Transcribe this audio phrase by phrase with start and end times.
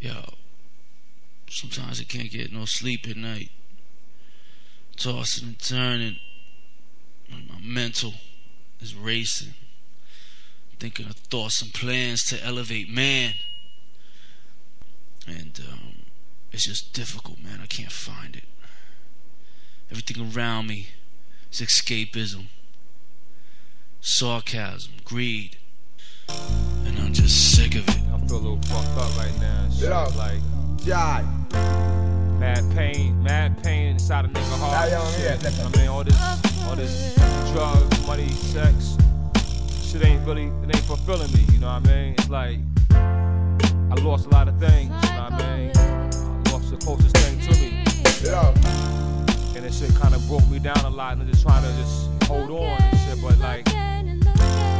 [0.00, 0.34] Yo,
[1.48, 3.50] sometimes I can't get no sleep at night.
[4.96, 6.16] Tossing and turning.
[7.30, 8.14] My mental
[8.80, 9.54] is racing.
[10.78, 13.34] Thinking of thoughts and plans to elevate man.
[15.26, 15.94] And um,
[16.52, 17.60] it's just difficult, man.
[17.62, 18.44] I can't find it.
[19.90, 20.88] Everything around me
[21.50, 22.46] is escapism,
[24.00, 25.56] sarcasm, greed.
[26.28, 28.07] And I'm just sick of it.
[28.28, 29.68] I feel a little fucked up right now.
[29.70, 30.04] Shit, Yeah.
[30.18, 30.40] like
[30.84, 31.22] Yeah.
[32.38, 34.90] mad pain, mad pain inside a nigga heart.
[34.90, 35.42] Yeah, yeah, Shit.
[35.56, 36.14] yeah, I mean, all this,
[36.68, 37.14] all this
[37.54, 38.98] drugs, money, sex,
[39.82, 41.46] shit ain't really, it ain't fulfilling me.
[41.52, 42.14] You know what I mean?
[42.18, 42.58] It's like
[42.90, 44.90] I lost a lot of things.
[44.90, 45.72] You know what I mean?
[45.78, 47.82] I lost the closest thing to me,
[48.22, 48.52] Yeah.
[49.56, 51.14] and this shit kind of broke me down a lot.
[51.14, 53.66] And I'm just trying to just hold on and shit, but like.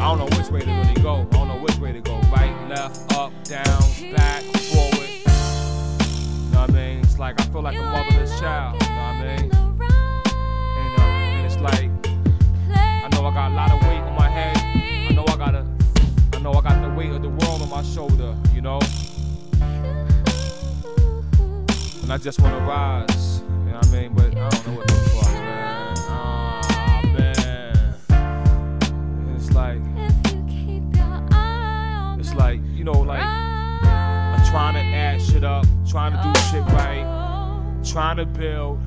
[0.01, 1.27] I don't know which way to really go.
[1.33, 2.19] I don't know which way to go.
[2.31, 3.83] Right, left, up, down,
[4.15, 5.11] back, forward.
[5.11, 6.99] You know what I mean?
[7.01, 8.81] It's like I feel like a motherless child.
[8.81, 9.51] You know what I mean?
[9.53, 11.91] And, uh, and it's like
[12.73, 14.57] I know I got a lot of weight on my head.
[15.11, 15.67] I know I got a,
[16.33, 18.37] I know I got the weight of the world on my shoulder.
[18.55, 18.79] You know,
[22.03, 23.41] and I just want to rise.
[23.41, 24.15] You know what I mean?
[24.15, 25.08] But I don't know what
[32.93, 38.27] know, like I'm trying to add shit up, trying to do shit right, trying to
[38.27, 38.81] build.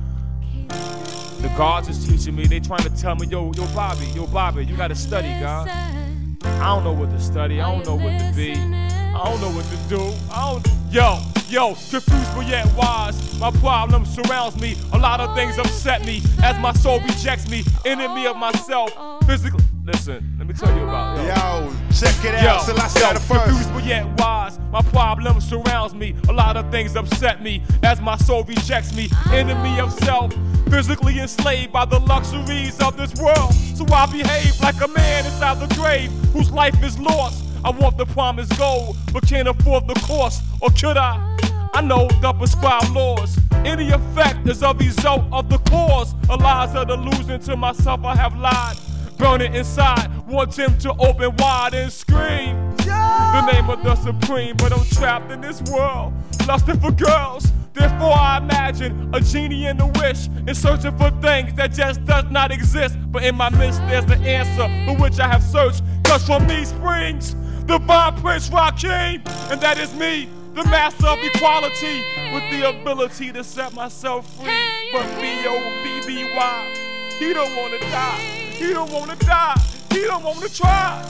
[1.40, 2.46] The guards is teaching me.
[2.46, 5.68] They trying to tell me, yo, yo, Bobby, yo, Bobby, you gotta study, God.
[5.68, 7.60] I don't know what to study.
[7.60, 8.52] I don't know what to be.
[8.52, 10.12] I don't know what to do.
[10.32, 10.66] I don't.
[10.92, 11.18] Yo,
[11.52, 13.38] yo, confused but yet wise.
[13.38, 14.74] My problem surrounds me.
[14.94, 17.62] A lot of things upset me as my soul rejects me.
[17.84, 18.90] Enemy of myself.
[19.26, 19.62] Physically.
[19.84, 21.66] Listen, let me tell you about yo.
[21.66, 22.66] Yo, check it Yo, out.
[22.66, 23.44] Yo, said it first.
[23.44, 24.58] confused but yet wise.
[24.70, 26.14] My problem surrounds me.
[26.28, 29.10] A lot of things upset me as my soul rejects me.
[29.30, 30.32] Enemy of self,
[30.70, 33.52] physically enslaved by the luxuries of this world.
[33.74, 37.44] So I behave like a man inside the grave whose life is lost.
[37.64, 40.42] I want the promised gold, but can't afford the cost.
[40.60, 41.38] Or could I?
[41.74, 43.38] I know the prescribed laws.
[43.64, 46.14] Any effect is a result of the cause.
[46.28, 48.76] A lies of delusion to myself I have lied.
[49.16, 52.56] Burning inside, want him to open wide and scream.
[52.78, 56.12] The name of the supreme, but I'm trapped in this world,
[56.48, 57.52] lusting for girls.
[57.72, 62.24] Therefore, I imagine a genie in a wish, and searching for things that just does
[62.30, 62.96] not exist.
[63.12, 65.82] But in my midst, there's the answer for which I have searched.
[66.04, 72.02] Cause from me springs divine Prince Rakim, and that is me, the master of equality,
[72.32, 74.90] with the ability to set myself free.
[74.92, 76.74] But B-O-B-B-Y,
[77.18, 78.18] he don't wanna die,
[78.58, 81.02] he don't wanna die, he don't wanna try.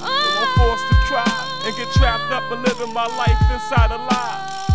[0.00, 4.67] I'm forced to cry and get trapped up and living my life inside a lie.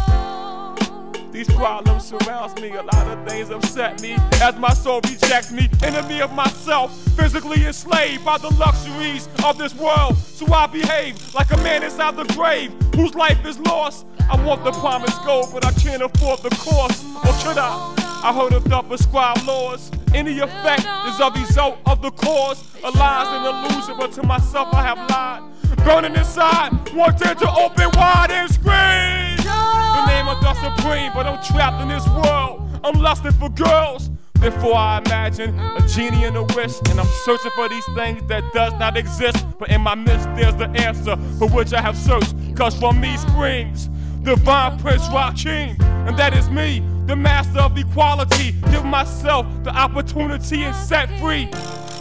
[1.34, 5.68] These problems surrounds me, a lot of things upset me as my soul rejects me,
[5.82, 10.16] enemy of myself, physically enslaved by the luxuries of this world.
[10.16, 14.06] So I behave like a man inside the grave whose life is lost.
[14.30, 17.04] I want the promised gold, but I can't afford the cost.
[17.26, 17.96] Or should I?
[18.24, 19.90] I heard of the prescribed laws.
[20.14, 22.64] Any effect is a result of the cause.
[22.84, 25.53] A lie's an illusion, but to myself I have lied.
[25.78, 29.38] Burning inside, wanting to open wide and scream.
[29.44, 32.70] The name of the supreme, but I'm trapped in this world.
[32.84, 34.10] I'm lusting for girls.
[34.36, 38.44] Therefore, I imagine a genie in a wish, and I'm searching for these things that
[38.54, 39.46] does not exist.
[39.58, 42.36] But in my midst, there's the answer for which I have searched.
[42.56, 43.90] Cause from me springs
[44.24, 48.54] divine Prince Rakim, and that is me, the master of equality.
[48.72, 51.50] Give myself the opportunity and set free,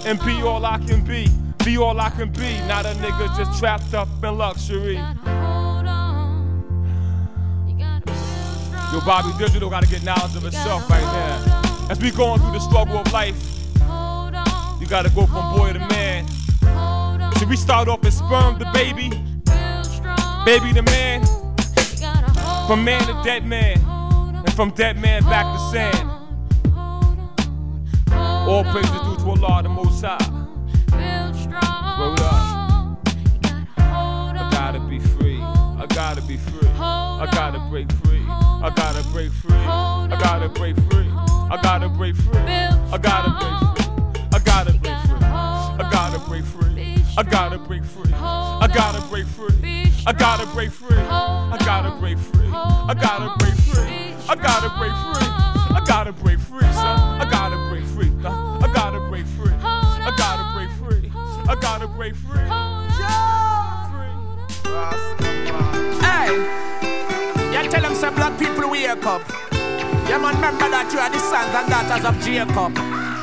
[0.06, 1.28] and be all I can be.
[1.65, 4.94] Be all I can be, not a nigga just trapped up in luxury.
[8.93, 11.88] Yo, Bobby Digital gotta get knowledge of itself right now.
[11.88, 13.37] As we going through the struggle of life,
[14.81, 16.27] you gotta go from boy to man.
[17.38, 19.11] Should we start off as sperm the baby,
[20.44, 21.22] baby the man,
[22.67, 23.79] from man to dead man,
[24.35, 26.11] and from dead man back to sand?
[28.49, 30.19] All praises due to Allah, the Most High.
[31.99, 32.99] Word up.
[33.79, 35.41] I gotta be free.
[35.43, 36.69] I gotta be free.
[36.79, 38.23] I gotta break free.
[38.29, 39.55] I gotta break free.
[39.56, 41.09] I gotta break free.
[41.50, 42.38] I gotta break free.
[42.93, 43.73] I gotta break free.
[44.32, 45.23] I gotta break free.
[45.23, 46.73] I gotta break free.
[47.19, 48.12] I gotta break free.
[48.12, 49.92] I gotta break free.
[50.04, 50.99] I gotta break free.
[50.99, 52.49] I gotta break free.
[52.52, 54.14] I gotta break free.
[54.28, 55.28] I gotta break free.
[55.76, 56.66] I gotta break free.
[56.66, 58.12] I gotta break free.
[58.12, 59.52] I gotta break free.
[59.62, 61.12] I gotta break free.
[61.49, 62.40] I gotta break free.
[66.02, 66.34] Hey,
[67.52, 69.22] y'all tell them some black people wake up.
[70.08, 72.75] Yeah, man, remember that you are the sons and daughters of Jacob.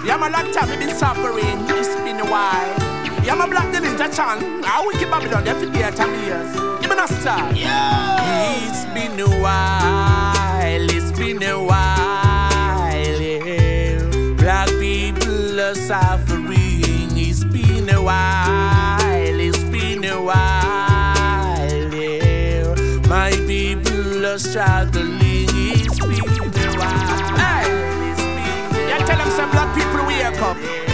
[0.07, 1.43] Yeah, man, long time we been suffering.
[1.75, 2.98] It's been a while.
[3.23, 4.63] Yeah, man, black the ninja chan.
[4.63, 6.51] How we keep Babylon every day at years.
[6.81, 7.53] Give me a star.
[7.53, 8.65] Yeah.
[8.65, 10.89] It's been a while.
[10.89, 13.21] It's been a while.
[13.21, 14.35] Yeah.
[14.37, 17.11] Black people are suffering.
[17.17, 19.39] It's been a while.
[19.39, 21.93] It's been a while.
[21.93, 22.75] Yeah.
[23.07, 25.49] My people are struggling.
[25.75, 27.37] It's been a while.
[27.37, 27.69] Hey.
[28.17, 30.88] Been a yeah, tell them some black people wake up.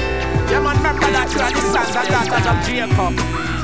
[1.25, 3.13] You the sons and daughters of Jacob.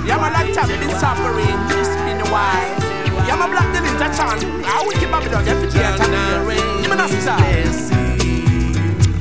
[0.05, 2.81] Yeah, man, like time been suffering, it's been a while.
[3.51, 4.63] Black the ninja chan.
[4.63, 5.97] How we keep Babylon every day at
[6.81, 7.39] Give me a star.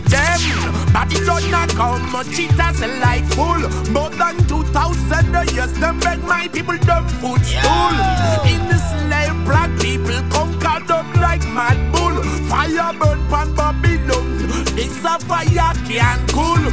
[0.07, 0.41] Them,
[0.93, 3.63] Babylon not come, cheaters like full.
[3.93, 7.97] More than 2,000 years, them beg my people, them footstool.
[8.47, 12.23] In the slave, black people conquer them like mad bull.
[12.49, 14.47] Fire burn pan Babylon.
[14.77, 16.70] This a fire can cool.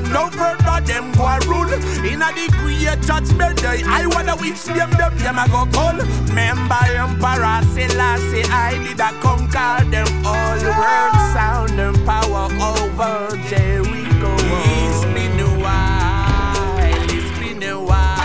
[0.00, 1.72] And no further them go rule.
[2.04, 5.96] In a degree of judgment day, I wanna wish them them them a go call.
[6.28, 10.58] Remember Emperor Selassie, I did a conquer them all.
[10.60, 14.36] Word, sound and power over Jericho.
[14.38, 16.78] It's been a while,
[17.10, 18.20] it's been a while.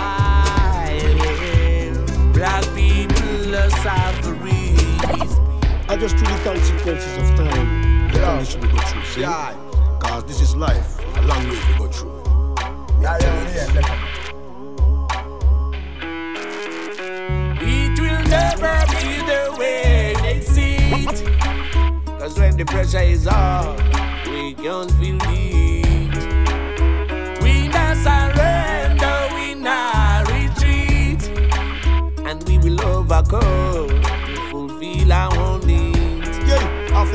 [2.33, 4.75] Black people are suffering.
[5.87, 7.85] I just through the consequences of time.
[8.13, 8.37] Yeah.
[8.37, 9.21] condition we go through, see?
[9.21, 9.53] Yeah.
[9.99, 10.94] Cause this is life, a
[11.25, 12.21] long way to go through.
[13.01, 13.35] Yeah, yeah.
[17.67, 21.17] It will never be the way they see it.
[22.19, 23.75] Cause when the pressure is on,
[24.29, 26.15] we can't feel it.
[27.41, 31.21] We not surrender, we not retreat.
[32.25, 35.54] And we will overcome to fulfill our own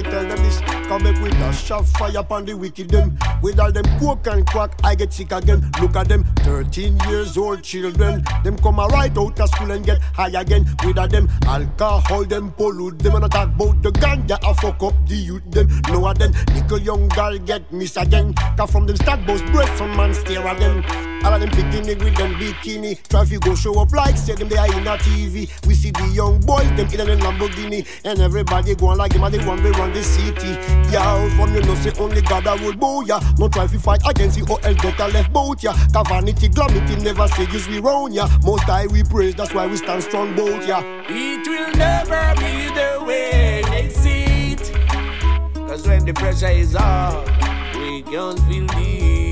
[0.02, 0.60] fi tell them this.
[0.88, 3.18] Come make with a shove fire upon the wicked them.
[3.42, 5.70] With all them coke and crack, I get sick again.
[5.80, 8.24] Look at them, 13 years old children.
[8.44, 10.66] Them come a right out of school and get high again.
[10.84, 13.14] With all them alcohol, them pollute them.
[13.16, 15.68] And I talk about the ganja, I fuck up the youth them.
[15.88, 18.34] No a then, little young girl get miss again.
[18.56, 20.84] Cause from them start boast breath, some man stare at them.
[21.22, 22.96] All of them picking with them bikini.
[23.08, 25.50] Traffic go show up like say them they are in a TV.
[25.66, 27.86] We see the young boys, them in a Lamborghini.
[28.04, 30.48] And everybody going like them and they want to run the city.
[30.92, 33.20] Yeah, from you know say only God I will bow ya.
[33.38, 35.72] No try to fight against you or else better left bout ya.
[35.92, 38.28] Cause vanity, glamity never say use we round ya.
[38.42, 40.82] Most high we praise, that's why we stand strong bout ya.
[41.08, 44.72] It will never be the way they see it.
[45.54, 47.24] Cause when the pressure is on,
[47.80, 49.29] we can't feel it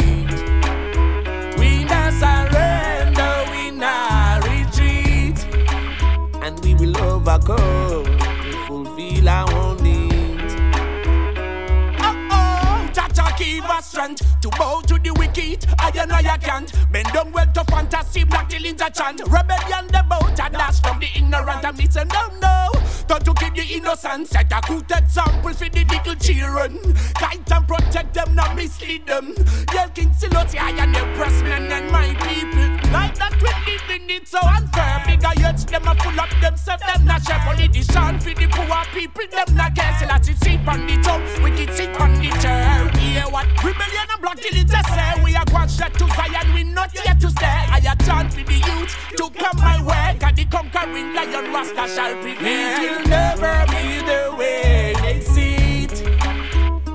[13.98, 15.66] strength to bow to the wicked.
[15.78, 19.20] I and I can't bend down well to fantasy, black till chant.
[19.26, 22.70] Rebellion the boat and dash from the ignorant me say no no.
[23.08, 26.78] Don't to keep the innocent, set a good example for the little children.
[27.18, 29.34] Guide and protect them, not mislead them.
[29.74, 32.92] Yell King Selassie, I and the press men and my people.
[32.92, 33.57] Like that we
[33.90, 35.02] in it so unfair.
[35.06, 39.24] Bigger youths, them a full up themselves, them not share politician for the poor people,
[39.30, 39.94] them not care.
[39.98, 42.88] Selassie sit on the top, we wicked sit on the chair.
[42.98, 43.46] Hear what?
[43.64, 45.24] Rebellion and block till it's say.
[45.24, 47.46] We are going straight to Zion, we not yet to stay.
[47.46, 50.18] I a chant for the youth to come my way.
[50.18, 55.94] Cause the conquering lion Rasta shall prevail will never be the way they see it.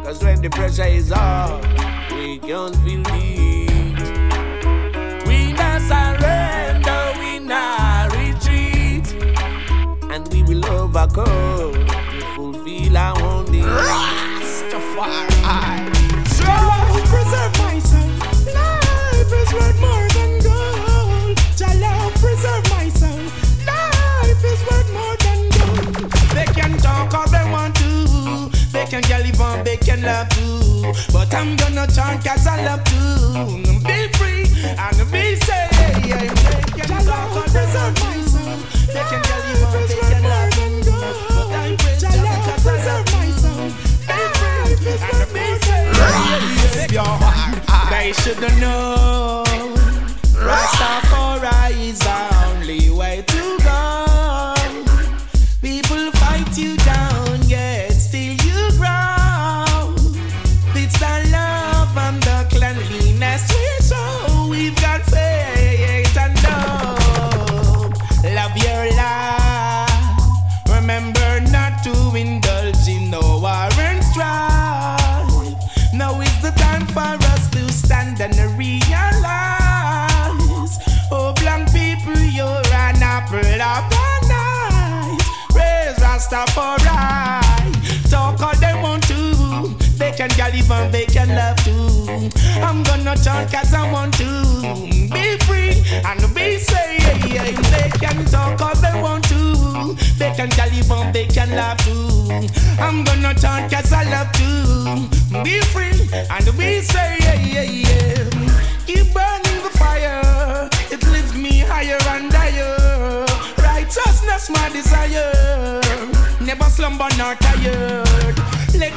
[0.04, 1.62] Cause when the pressure is on,
[2.16, 3.44] we can't feel it.
[5.28, 6.33] We not surrender,
[10.14, 13.66] And we will overcome to fulfill our needs.
[13.66, 15.32] Rastafari.
[16.28, 16.46] So
[17.10, 18.20] preserve my son.
[18.54, 21.38] Life is worth more than gold.
[21.58, 23.26] Jah love preserve my son.
[23.66, 26.12] Life is worth more than gold.
[26.36, 28.52] they can talk all they want to.
[28.72, 30.94] They can get live they can love too.
[31.12, 33.00] But I'm gonna talk cause I love to.
[33.82, 34.46] Be free
[34.78, 35.72] and be safe.
[36.04, 38.33] They can talk all they want to.
[38.88, 40.92] They can get live on, they can love too.
[41.30, 41.96] But I'm free
[42.46, 43.20] cause I love to.
[44.08, 45.94] Be free and be safe.
[47.90, 49.43] They should know.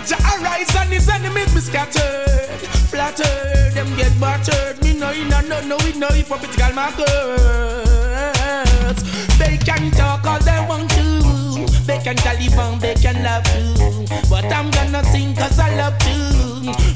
[0.05, 2.61] Jah arise and his enemies be scattered.
[2.91, 4.83] Flattered, them get battered.
[4.83, 7.07] Me know you know, no, no, we know political markers.
[9.39, 11.67] They can talk all they want to.
[11.87, 14.07] They can Taliban, they can love you.
[14.29, 16.37] But I'm gonna sing cause I love to.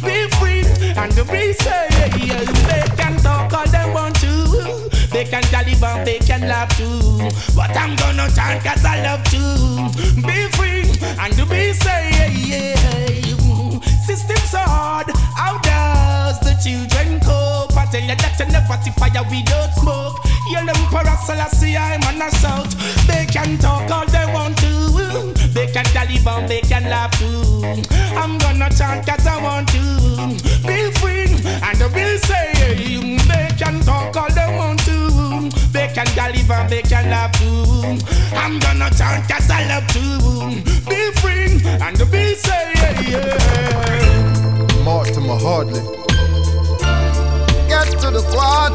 [0.04, 0.64] Be free
[0.96, 1.90] and be safe.
[2.66, 4.89] They can talk all they want to.
[5.20, 7.18] They can Taliban, they can laugh too.
[7.54, 9.92] But I'm gonna chant cause I love to.
[10.16, 10.88] Be free
[11.20, 12.80] and to be safe.
[14.06, 15.10] System's hard.
[15.36, 17.76] How does the children cope?
[17.76, 20.24] I tell you that you never see fire without smoke.
[20.48, 22.64] Yell Emperor Selassie, I'm on a.
[23.06, 25.34] They can talk all they want to.
[25.52, 27.60] They can Taliban, they can laugh too.
[28.16, 29.84] I'm gonna chant cause I want to.
[30.66, 33.28] Be free and be safe.
[33.28, 34.79] They can talk all they want
[35.94, 36.00] to.
[36.00, 37.64] They can Taliban, they can laugh too.
[38.36, 40.00] I'm gonna chant cause I love to.
[40.88, 42.76] Be free and be safe.
[44.84, 45.80] Mortimer Hardly.
[47.68, 48.72] Get to the quad.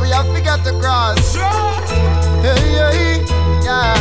[0.00, 1.34] We have to get the cross.
[2.42, 3.24] Hey, hey,
[3.64, 3.96] yeah.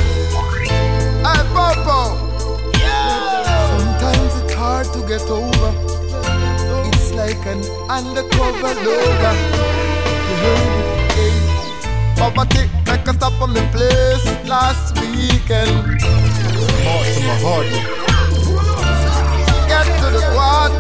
[1.26, 2.18] Hey, Popo.
[3.70, 5.74] Sometimes it's hard to get over.
[6.88, 9.36] It's like an undercover lover.
[10.30, 10.99] You heard.
[12.20, 15.72] Poverty make a stop on me place last weekend.
[16.84, 17.80] Mortimer Hardly.
[19.70, 20.72] Get to the quad.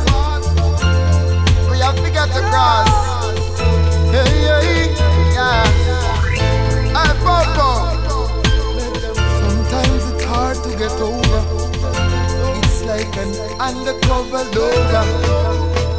[1.71, 2.91] We have to get the cross.
[4.11, 4.91] Hey, hey,
[5.31, 5.63] yeah.
[6.91, 7.69] Hey, Popo.
[9.39, 11.41] Sometimes it's hard to get over.
[12.59, 13.31] It's like an
[13.61, 15.05] undercover lover.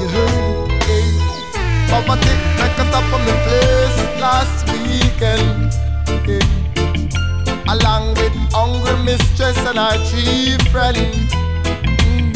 [0.00, 1.06] You heard it, hey.
[1.88, 5.09] Poverty make a stop on the place last weekend.
[5.20, 6.40] Hey.
[7.68, 10.96] Along with hungry mistress and our chief friend.
[12.16, 12.32] Mm.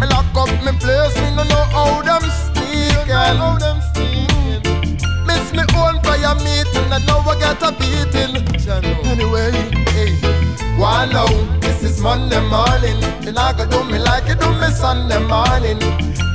[0.00, 3.12] Me lock up me place, me no know how them sneaking.
[3.12, 4.96] How them sneaking.
[5.26, 8.40] Miss me own prayer meeting, and now I get a beating.
[9.12, 9.52] Anyway,
[9.92, 10.16] hey,
[10.78, 11.28] now,
[11.60, 13.02] this is Monday morning.
[13.22, 15.78] You not gonna do me like you do me Sunday morning.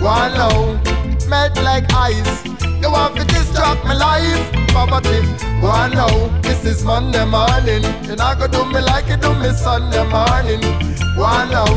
[0.03, 0.79] Now,
[1.27, 2.46] melt like ice.
[2.87, 5.19] You want to distract my life, poverty.
[5.59, 7.83] One now, this is Monday morning.
[8.07, 10.63] You not gonna do me like you do me Sunday morning.
[11.17, 11.67] One now,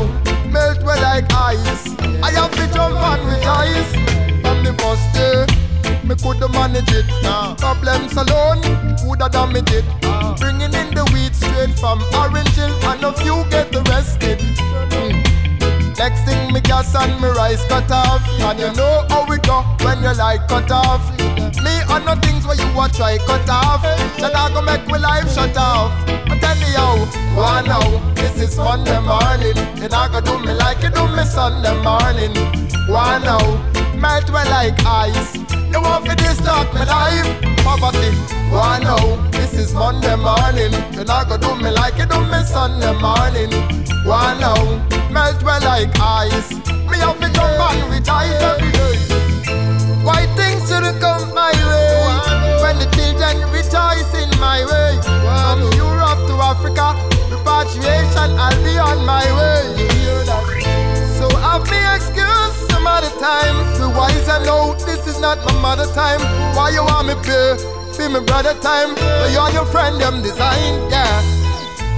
[0.47, 1.83] melt me like ice.
[2.23, 3.91] I have to jump and rejoice
[4.39, 6.07] from the first day.
[6.07, 7.05] Me coulda manage it.
[7.23, 7.55] Nah.
[7.55, 8.61] Problems alone
[9.03, 9.83] woulda damage it.
[10.03, 10.33] Uh.
[10.39, 14.39] Bringing in the weed straight from Orange Hill, and a few get arrested.
[14.39, 15.30] Mm.
[16.01, 19.61] Next thing me gas and me rice cut off, and you know how we go
[19.85, 21.07] when your light cut off.
[21.61, 23.83] Me and no things where you a try cut off.
[24.17, 25.91] Then I go make my life shut off.
[26.25, 26.97] I tell you how,
[27.37, 29.53] why now, this is Monday morning.
[29.77, 32.33] Then I go do me like you do me Sunday morning.
[32.89, 33.45] Why now,
[33.93, 35.35] melt me like ice.
[35.35, 37.29] You want to distort my life,
[37.61, 38.09] poverty.
[38.49, 40.71] why now, this is Monday morning.
[40.95, 43.51] Then I go do me like you do me Sunday morning.
[44.05, 44.55] One now,
[45.11, 46.51] melt me like ice.
[46.87, 48.95] Me have to jump and rejoice every day.
[50.03, 54.91] Why things shouldn't come my way when the children rejoice in my way?
[55.27, 56.95] From Europe to Africa,
[57.29, 59.61] repatriation, I'll be on my way.
[59.99, 60.15] You?
[61.19, 63.57] So have me excuse some other time.
[63.79, 66.21] The wise I know this is not my mother time.
[66.55, 67.80] Why you want me pay?
[68.01, 68.97] Feel me brother time.
[69.29, 71.21] You and your friend them design, yeah.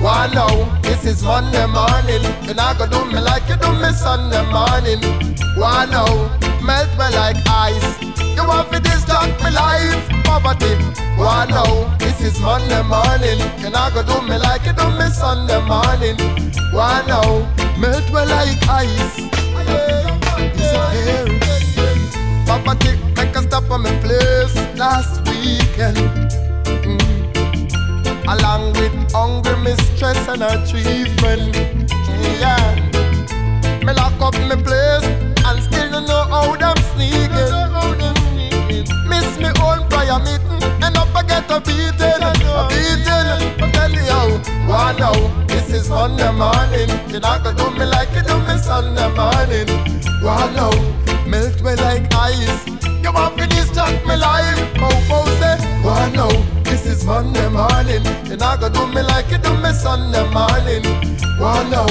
[0.04, 2.22] One now, this is Monday morning.
[2.46, 5.00] You not gonna do me like you do me Sunday morning.
[5.56, 6.12] One now,
[6.60, 8.02] melt me like ice.
[8.36, 10.76] You want to distract me life, poverty.
[11.16, 13.40] One now, this is Monday morning.
[13.64, 16.20] You not gonna do me like you do me Sunday morning.
[16.74, 17.48] One now,
[17.80, 19.34] melt me like ice.
[22.54, 22.74] Disappear.
[22.76, 25.98] Poverty make a stop on my place last weekend.
[26.84, 27.00] Mm.
[28.28, 31.56] Along with hungry mistress and her three friend.
[32.40, 32.76] Yeah.
[33.86, 35.06] Me lock up my place
[35.46, 37.54] and still don't know how them sneaking.
[39.08, 40.63] Miss me own prayer meeting
[41.34, 42.32] get a beating, a
[42.70, 43.30] beating.
[43.62, 44.30] I tell you how,
[44.70, 46.90] one now, this Monday morning.
[47.10, 49.68] You not gonna do me like you do me Sunday morning.
[50.22, 50.70] Wow, no,
[51.28, 52.68] melt me like ice.
[53.04, 54.60] You want me distract me life?
[54.78, 56.28] Oh, oh, say, wow, no,
[56.64, 58.04] this is Monday morning.
[58.30, 60.84] You not gonna do me like you do me Sunday morning.
[61.40, 61.86] Wow, no,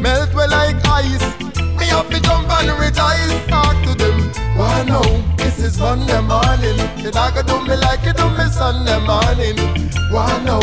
[0.00, 1.49] melt me like ice.
[1.90, 3.46] Have to jump and rejoice.
[3.46, 4.32] Talk to them.
[4.56, 5.02] Wow, no,
[5.36, 6.76] this is Monday morning.
[7.12, 9.56] Not gonna do me like you do me Sunday morning.
[10.10, 10.58] Wow, no,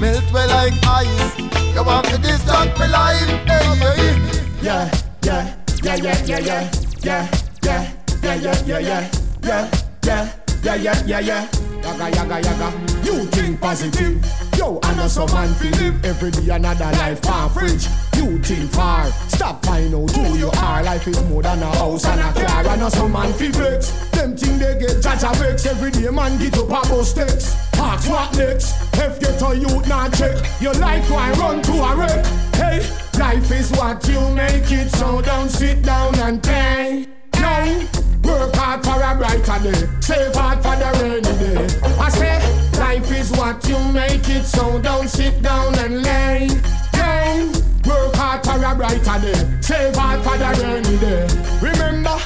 [0.00, 1.38] melt me like ice.
[1.74, 3.28] You want me distract me life?
[3.46, 4.14] Hey, hey.
[4.62, 4.90] Yeah,
[5.22, 7.28] yeah, yeah, yeah, yeah, yeah,
[7.62, 9.10] yeah, yeah, yeah, yeah, yeah, yeah,
[9.42, 9.70] yeah,
[10.04, 11.48] yeah, yeah, yeah, yeah, yeah.
[11.82, 12.68] Yaga, yaga, yaga.
[13.04, 14.41] You think positive.
[14.56, 17.86] Yo, I know some man feel live every day another life pan fridge.
[18.16, 19.06] You think far.
[19.28, 20.82] Stop find out who you are.
[20.82, 22.66] Life is more than a house and a car.
[22.66, 23.90] I know some man feel flex.
[24.10, 25.66] Them thing they get judge a vex.
[25.66, 27.56] Every day man get up a bus text.
[27.74, 28.74] Ask what next?
[28.94, 30.36] If get a youth not check.
[30.60, 32.26] Your life why run to a wreck.
[32.54, 32.86] Hey,
[33.18, 34.90] life is what you make it.
[34.90, 37.06] So don't sit down and play.
[37.40, 37.88] No,
[38.22, 39.88] work hard for a brighter day.
[40.00, 41.98] Save hard for the rainy day.
[41.98, 42.61] I say,
[42.92, 44.44] life is what you make it.
[44.44, 46.48] So don't sit down and lay.
[46.94, 47.52] No,
[47.86, 49.60] work hard for a brighter day.
[49.60, 51.26] Save hard for the rainy day.
[51.60, 52.18] Remember.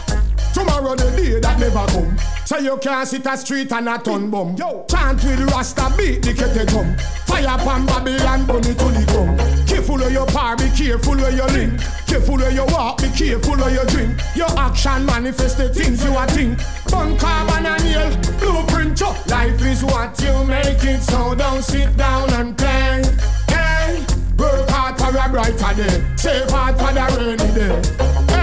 [0.52, 2.35] Tomorrow the day that never come.
[2.46, 4.54] So you can't sit a street and a ton bomb.
[4.54, 6.96] Yo, chant with Rasta beat the kete drum.
[7.26, 9.68] Fire pan Babylon bunny to the ground.
[9.68, 11.80] Careful of your power, be careful of your link.
[12.06, 14.20] Careful of your walk, be careful of your drink.
[14.36, 16.56] Your action manifest the things you are think.
[16.88, 19.00] Bun carbon and nail, blueprint.
[19.00, 19.10] Yo.
[19.26, 23.02] Life is what you make it, so don't sit down and play.
[23.48, 24.06] Hey,
[24.38, 26.04] work hard for a brighter day.
[26.14, 28.35] Save hard for the rainy day.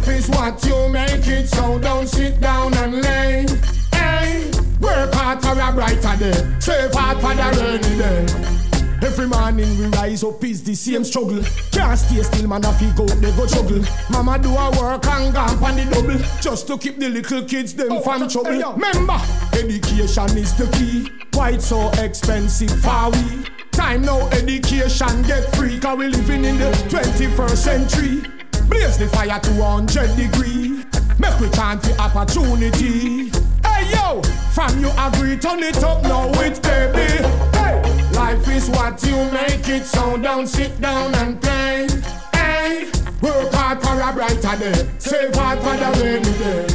[0.00, 3.46] Hey, life is what you make it, so don't sit down and lay.
[3.92, 6.60] Hey, work hard for a brighter day.
[6.60, 9.06] Save hard for the rainy day.
[9.06, 11.42] Every morning we rise up is the same struggle.
[11.72, 12.64] Can't stay still, man.
[12.64, 13.82] I feel go they go juggle.
[14.10, 17.74] Mama do a work and gone on the double, just to keep the little kids
[17.74, 18.50] them oh, from trouble.
[18.50, 19.20] Remember,
[19.52, 21.10] education is the key.
[21.32, 23.44] Why it's so expensive for we?
[23.72, 25.78] Time now, education get free.
[25.78, 28.39] Cause we living in the 21st century.
[28.70, 30.84] Blaze the fire to 100 degree.
[31.18, 33.30] Make we chant for opportunity.
[33.64, 34.22] Hey yo,
[34.54, 37.22] from you agree, turn it up now with baby.
[37.58, 41.88] Hey, life is what you make it, so don't sit down and play.
[42.32, 46.66] Hey, work hard for a brighter day, save hard for the rainy day.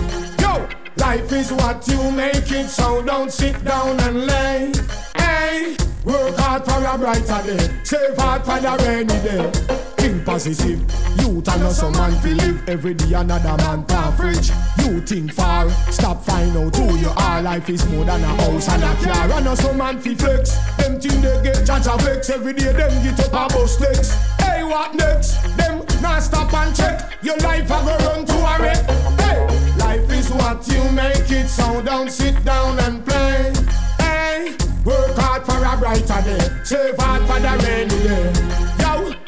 [0.43, 4.71] Yo, life is what you make it, so don't sit down and lay.
[5.17, 9.84] Hey, work hard for a brighter day, save hard for the rainy day.
[10.05, 10.81] Think positive.
[11.17, 13.83] Youth us some man feel live every day another man
[14.15, 14.51] fridge.
[14.77, 17.41] You think far, stop find out who you are.
[17.41, 19.31] Life is more than a house and a car.
[19.31, 20.57] And know some man feel flex.
[20.77, 22.71] Them think they get judge a vex every day.
[22.71, 24.11] Them get up a bus next.
[24.39, 25.41] Hey, what next?
[25.57, 27.11] Them not stop and check.
[27.23, 28.85] Your life a go run to a wreck.
[29.21, 31.47] Hey, life is what you make it.
[31.47, 33.51] So don't sit down and play.
[33.97, 36.63] Hey, work hard for a brighter day.
[36.63, 38.74] Save hard for the rainy day.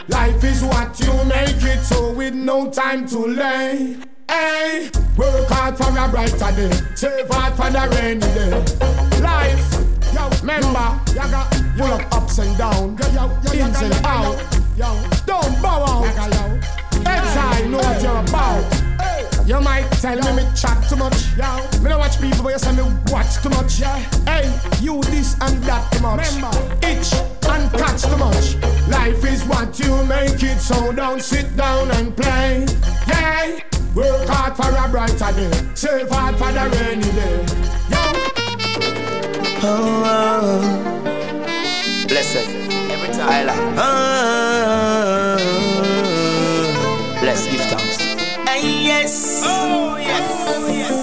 [0.08, 1.84] Yo, life is what you make it.
[1.84, 3.98] So with no time to lay.
[4.30, 6.72] Hey, work hard for a brighter day.
[6.96, 9.22] Save hard for the rainy day.
[9.22, 9.74] Life,
[10.14, 13.00] yo, remember, you got full of ups and downs,
[13.54, 14.38] ins and out.
[14.76, 16.06] Yo, don't bow out.
[17.06, 18.87] Exile, know what you're about.
[19.46, 21.36] You might tell me me chat too much.
[21.38, 21.58] Yo.
[21.82, 23.80] Me don't watch people, but you say me watch too much.
[23.80, 23.98] Yeah.
[24.26, 26.34] Hey, you this and that too much.
[26.36, 27.14] Remember, itch
[27.48, 28.56] and catch too much.
[28.88, 32.66] Life is what you make it, so don't sit down and play.
[33.08, 33.60] Yeah.
[33.96, 35.52] Work hard for a brighter day.
[35.74, 37.46] Save hard for the rainy day.
[37.90, 37.98] Yo.
[39.64, 42.08] Oh, oh, oh.
[42.08, 42.48] blessed
[42.92, 43.50] every time.
[43.76, 43.84] Oh,
[45.40, 47.87] oh, bless, give thanks.
[48.88, 49.42] Yes.
[49.44, 50.28] Oh, yes.
[50.48, 50.98] Oh, yes.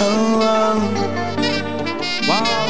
[0.00, 0.78] Oh,
[2.28, 2.68] wow.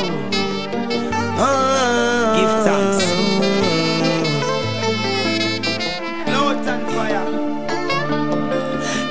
[1.45, 3.05] Oh, give thanks.
[6.33, 7.29] Lord and fire.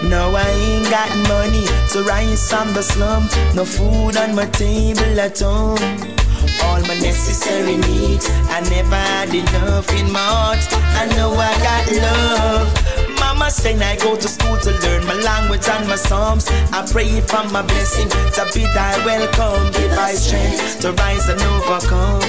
[0.10, 3.30] No, I ain't got money to rise from the slum.
[3.54, 5.78] No food on my table at home.
[6.64, 10.68] All my necessary needs, I never had enough in my heart.
[11.00, 12.95] I know I got love.
[13.56, 16.46] Saying I go to school to learn my language and my psalms.
[16.72, 19.72] I pray for my blessing to be thy welcome.
[19.72, 22.22] Give I strength to rise and overcome.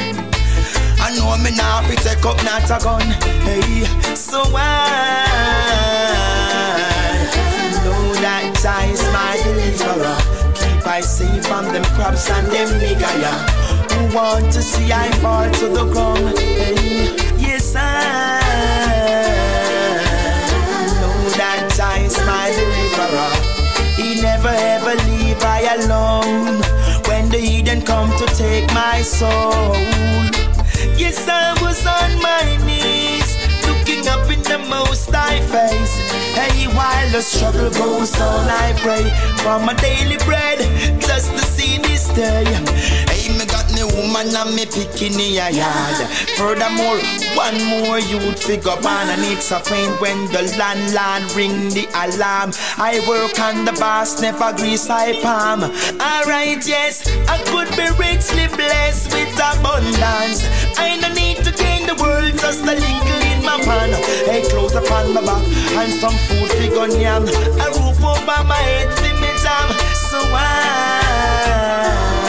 [1.02, 3.02] I know me now fi take up not a gun.
[3.42, 3.84] Hey,
[4.14, 5.26] so I
[7.84, 10.16] know that Jah is my deliverer.
[10.54, 13.10] Keep I safe from them crabs and them nigga
[13.92, 16.38] Who want to see I fall to the ground?
[16.38, 18.45] Hey, Yes, I
[29.07, 29.77] soul.
[30.99, 33.31] Yes, I was on my knees,
[33.69, 35.95] looking up in the most high face.
[36.35, 39.05] Hey, while the struggle goes on, I pray
[39.42, 40.59] for my daily bread
[41.01, 42.45] just to see this day.
[43.26, 45.98] Me got me woman and me picking in a yard.
[46.38, 46.98] Furthermore,
[47.34, 52.52] one more youth figure on and it's a pain when the landlord ring the alarm.
[52.78, 55.64] I work on the boss, never grease I palm.
[56.00, 60.46] Alright, yes, I could be richly blessed with abundance.
[60.78, 63.90] I don't need to gain the world, just a little in my pan.
[64.30, 65.42] Hey, clothes upon my back
[65.82, 67.24] and some food figure yam.
[67.24, 68.88] A roof over my head,
[69.20, 69.68] me jam.
[69.94, 72.25] So I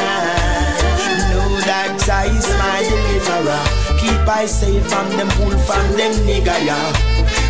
[1.67, 3.63] that Jah is my deliverer.
[3.99, 6.91] Keep I safe from them wolf and them nigga, yeah.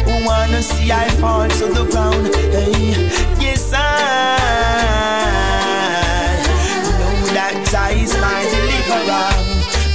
[0.06, 2.34] Who wanna see I fall to the ground?
[2.34, 2.98] Hey,
[3.40, 3.80] yes I
[6.98, 9.30] know that Jah is my deliverer.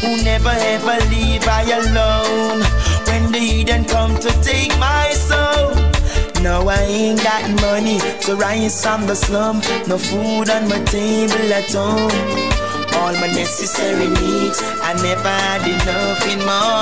[0.03, 2.63] Who never ever leave I alone
[3.09, 5.75] when the heathen come to take my soul.
[6.43, 9.61] No, I ain't got money to rise from the slum.
[9.89, 12.53] No food on my table at home.
[12.97, 16.73] All my necessary needs, I never had enough in my.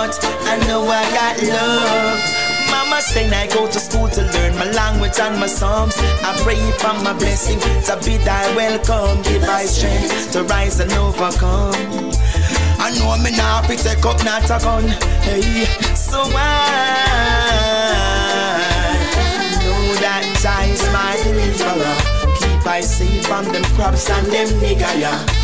[0.51, 2.40] I know I got love.
[2.70, 5.94] Mama saying I go to school to learn my language and my songs.
[5.99, 9.23] I pray for my blessing to be thy welcome.
[9.23, 11.75] Give I strength to rise and overcome.
[12.79, 14.88] I know me now fi take up not a gun.
[15.23, 17.07] Hey, so I
[19.62, 21.96] know that Jah my deliverer.
[22.40, 25.39] Keep I safe from them crops and them nigga yeah.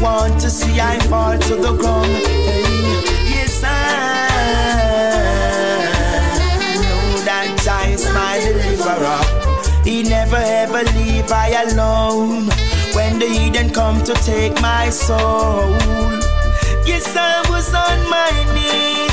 [0.00, 2.06] Want to see I fall to the ground?
[2.06, 2.62] Hey,
[3.34, 3.68] yes I
[6.82, 9.20] know that Jah is my deliverer.
[9.84, 12.48] He never ever leave I alone
[12.94, 15.76] when the heathen come to take my soul.
[16.86, 19.07] Yes, I was on my knees,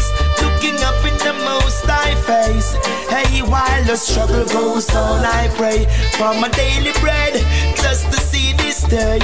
[1.81, 2.73] the most face.
[3.09, 5.85] Hey, while the struggle goes on, I pray
[6.17, 7.33] for my daily bread
[7.77, 9.19] just to see this day.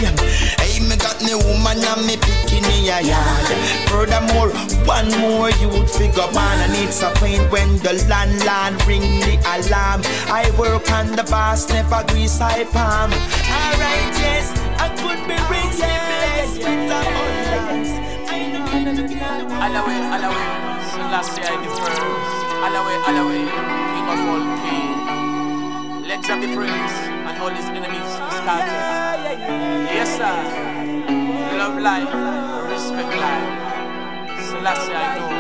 [0.60, 3.48] Hey, me got me woman and me picking in a yard.
[3.90, 4.50] Furthermore,
[4.86, 10.02] one more youth figure man, and it's a pain when the landlord ring the alarm.
[10.30, 13.12] I work on the boss, never grease I palm.
[13.12, 17.92] Alright, yes, I could be rich and blessed with abundance.
[19.62, 20.62] Alawe, Alawe,
[20.92, 22.31] Selassie I the
[22.66, 23.40] Alawe, Alawe,
[23.92, 26.08] King of all kings.
[26.08, 29.26] Let Jah be praised and all his enemies scattered.
[29.98, 30.38] Yes, sir.
[31.58, 32.14] Love life,
[32.70, 33.50] respect life.
[34.48, 35.32] Selassie I know.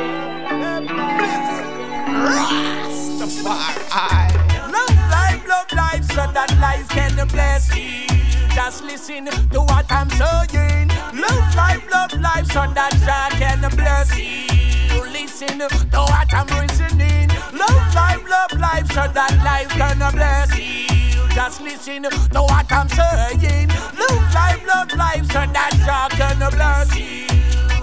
[4.75, 8.07] Love life, love life, so that life can bless you.
[8.55, 10.89] Just listen to what I'm saying.
[11.13, 14.70] Love life, love life, so that Jah can bless you.
[15.09, 17.29] Listen to what I'm reasoning.
[17.53, 20.87] Love life, love life, so that life can bless you.
[21.33, 23.69] Just listen to what I'm saying.
[23.97, 27.25] Love life, love life, so that Jah can bless you.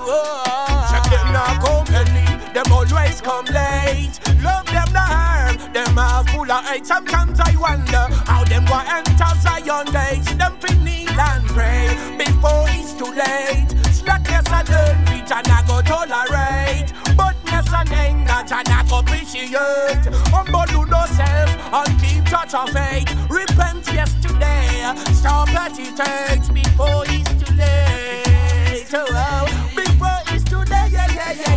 [0.00, 0.88] Oh.
[0.90, 4.18] Check them now come early, them always come late.
[4.42, 6.87] Love them not harm, them are full of hate.
[6.87, 10.33] Sometimes I wonder how them go enter Zion gates.
[10.35, 13.88] Them fi kneel and pray before it's too late.
[14.09, 16.92] Slackness I learn which I not go tolerate.
[17.14, 20.05] But yes and anger I not go appreciate.
[20.33, 23.05] Humble yourself and keep touch of faith.
[23.29, 28.88] Repent yesterday, stop hesitate before it's too late.
[28.94, 29.44] Oh,
[29.77, 31.57] before it's too late, yeah, yeah, yeah,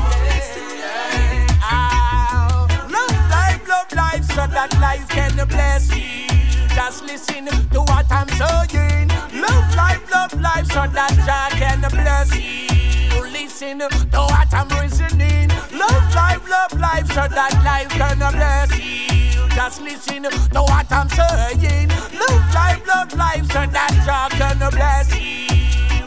[0.76, 1.48] yeah.
[1.62, 6.41] Ah, love life, love life, so that life can bless you.
[6.82, 9.10] Just listen to what I'm saying.
[9.40, 13.22] Love life, love life, so that Jah can bless you.
[13.30, 15.50] Listen to what I'm reasoning.
[15.78, 19.48] Love life, love life, so that life can bless you.
[19.54, 21.90] Just listen to what I'm saying.
[22.18, 25.46] Love life, love life, so that Jah can bless you.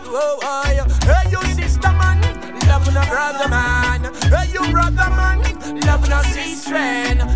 [0.06, 0.88] Oh, oh, yeah.
[1.06, 2.20] Hey, you sister man,
[2.94, 4.04] no brother man.
[4.30, 5.42] Hey, you brother man,
[5.80, 6.76] love no sister.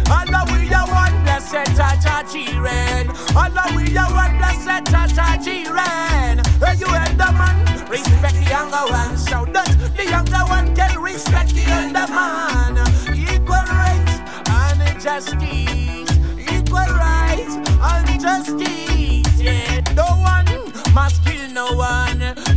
[0.09, 3.07] Allah we are one blessed Jaja Jiren.
[3.35, 6.47] Allah we are one blessed Jaja Jiren.
[6.63, 11.53] Hey, you elder man, respect the younger one, so that the younger one can respect
[11.55, 12.79] the elder man.
[13.13, 14.15] Equal rights
[14.63, 16.11] and justice.
[16.55, 17.55] Equal rights
[17.91, 19.41] and justice.
[19.41, 20.47] Yeah, no one
[20.95, 22.48] must kill no one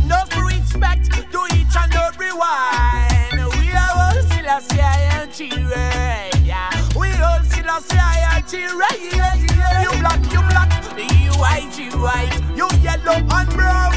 [2.42, 3.40] wine.
[3.58, 4.58] We are all still a
[5.16, 6.30] and children.
[6.44, 6.70] Yeah.
[6.98, 7.78] We all still a
[8.34, 8.94] and children.
[9.16, 9.82] Yeah, yeah.
[9.84, 13.92] You black, you black, you white, you white, you yellow and brown.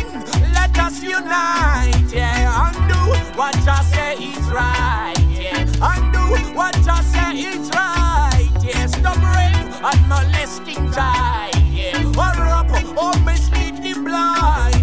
[0.54, 3.00] Let us unite, yeah, and do
[3.38, 6.24] what I say is right, yeah, and do
[6.56, 8.86] what I say is right, yeah.
[8.88, 12.22] Stop rape and molesting child, yeah.
[12.24, 14.75] Or up, oh, or mislead the blind.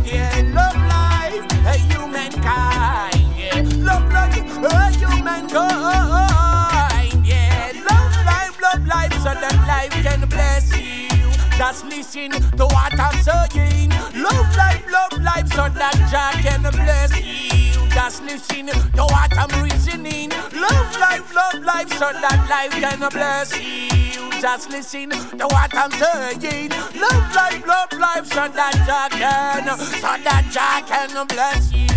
[5.32, 7.72] A humankind, yeah.
[7.88, 11.08] Love life, love life, so that life can bless you.
[11.56, 13.90] Just listen to what I'm saying.
[14.14, 17.88] Love life, love life, so that Jah can bless you.
[17.90, 20.30] Just listen to what I'm reasoning.
[20.30, 24.30] Love life, love life, so that life can bless you.
[24.40, 26.70] Just listen to what I'm saying.
[26.70, 31.91] Love life, love life, so that Jah can, so that Jah can bless you.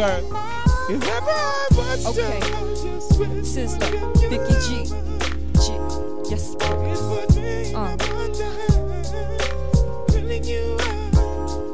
[0.00, 0.24] Girl,
[0.88, 2.40] if ever I was Okay.
[2.40, 3.86] just Sister,
[4.30, 4.88] Vicky G.
[5.60, 5.76] G.
[6.30, 6.56] Yes.
[7.74, 7.96] Uh.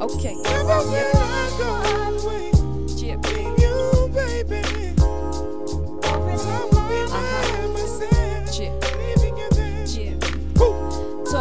[0.03, 0.35] Okay.
[0.43, 1.17] Yeah.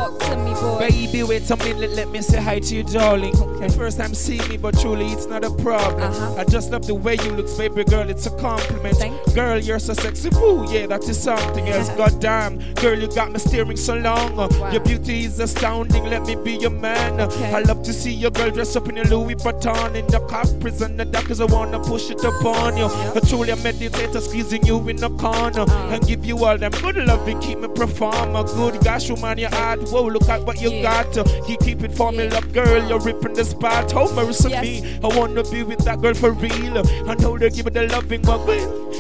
[0.06, 0.78] Talk to me, boy.
[0.88, 3.32] Baby, wait a minute, let me say hi to you, darling.
[3.60, 6.12] The first time seeing me, but truly it's not a problem.
[6.12, 6.36] Uh-huh.
[6.38, 8.98] I just love the way you look, baby girl, it's a compliment.
[8.98, 9.34] Thank.
[9.34, 11.89] Girl, you're so sexy, ooh, yeah, that is something else.
[11.98, 14.36] God damn, girl, you got me steering so long.
[14.36, 14.72] Wow.
[14.72, 17.20] Your beauty is astounding, let me be your man.
[17.20, 17.52] Okay.
[17.52, 20.48] I love to see your girl dressed up in your Louis Vuitton in the cop
[20.60, 22.84] prison, the doctors I wanna push it upon you.
[22.86, 23.12] Yeah.
[23.15, 25.89] But truly, a meditator squeezing you in the corner Uh.
[25.89, 28.36] and give you all them good love and keep me perform.
[28.36, 29.80] A good gosh, woman, you hard.
[29.96, 31.06] Whoa, look at what you Yeah.
[31.06, 31.16] got.
[31.48, 32.84] You keep it for me, love, girl.
[32.84, 33.94] You're ripping the spot.
[33.96, 34.62] Oh, mercy Yes.
[34.62, 35.00] me.
[35.02, 36.84] I wanna be with that girl for real.
[37.08, 38.46] I know they give it the loving, well.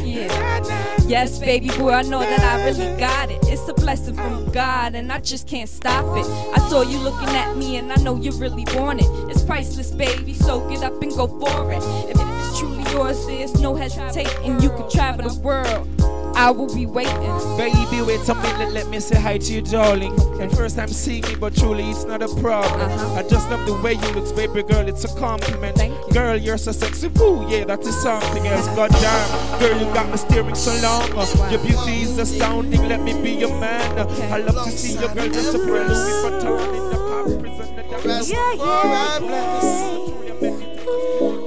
[0.01, 0.63] Yeah.
[1.05, 3.39] Yes, baby boy, I know that I really got it.
[3.49, 6.25] It's a blessing from God, and I just can't stop it.
[6.55, 9.09] I saw you looking at me, and I know you really want it.
[9.29, 11.83] It's priceless, baby, so get up and go for it.
[12.09, 14.61] If it's truly yours, there's no hesitating.
[14.61, 15.89] You can travel the world.
[16.35, 17.13] I will be waiting.
[17.57, 20.15] Baby, wait a minute, let me say hi to you, darling.
[20.37, 22.91] The first time seeing me, but truly it's not a problem.
[22.91, 23.15] Uh-huh.
[23.15, 25.77] I just love the way you look, baby girl, it's a compliment.
[25.77, 26.13] Thank you.
[26.13, 28.67] Girl, you're so sexy, ooh, yeah, that is something else.
[28.75, 31.07] God damn, girl, you got me steering so long.
[31.49, 33.99] Your beauty is astounding, let me be your man.
[34.31, 38.35] I love to see your girl just a brand Louis Vuitton in the pop prison.
[38.35, 39.19] Yeah,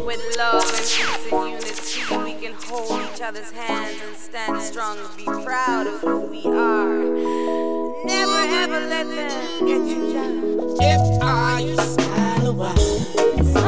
[0.07, 1.58] With love and unity, we
[2.53, 6.99] can hold each other's hands and stand strong and be proud of who we are.
[8.05, 10.77] Never ever let them get you down.
[10.81, 13.68] If I smile a while,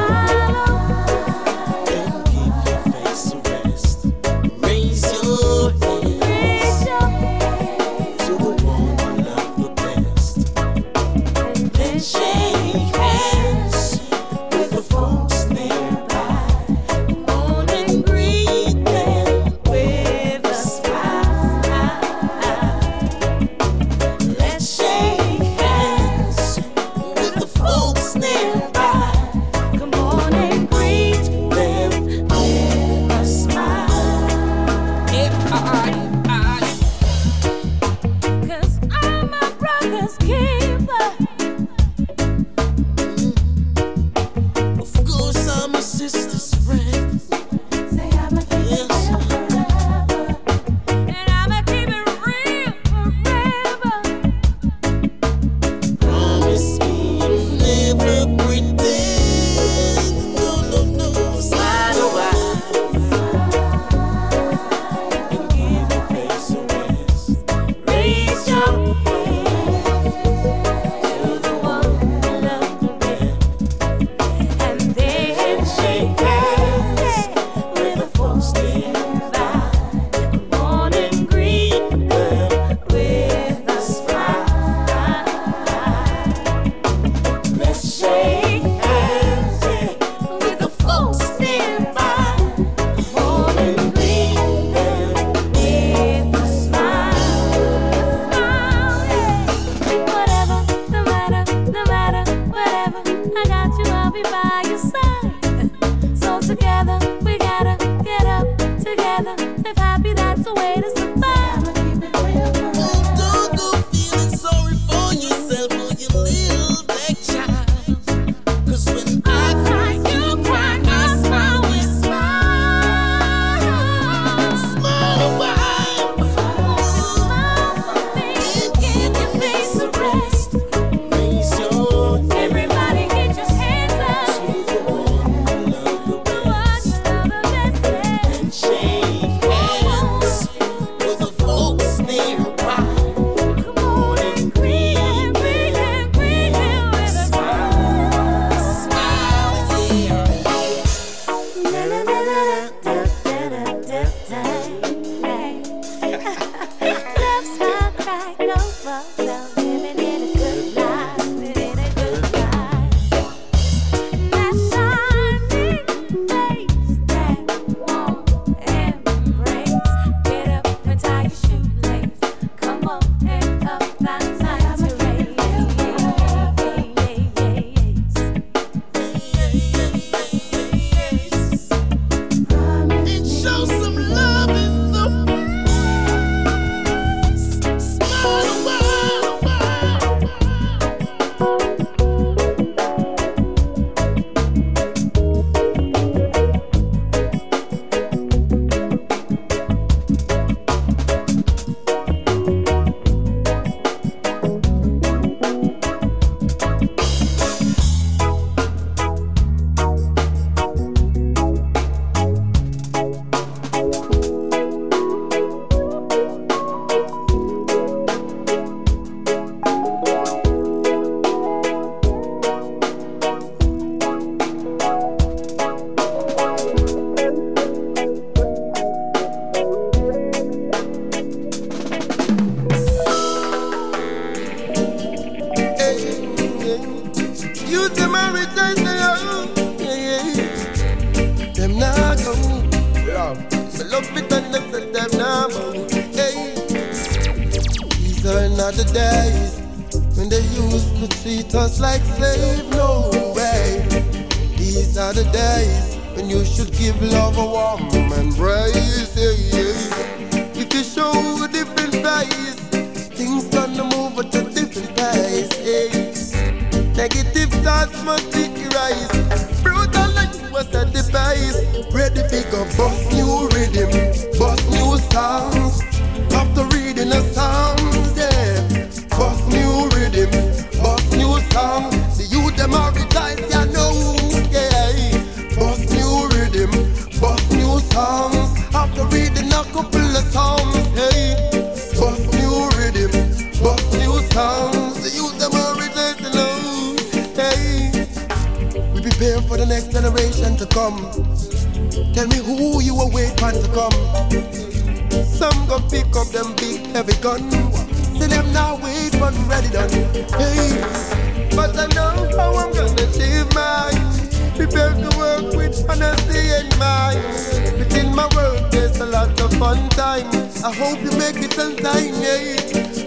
[319.61, 320.27] fun time.
[320.65, 322.57] I hope you make it on time, yeah.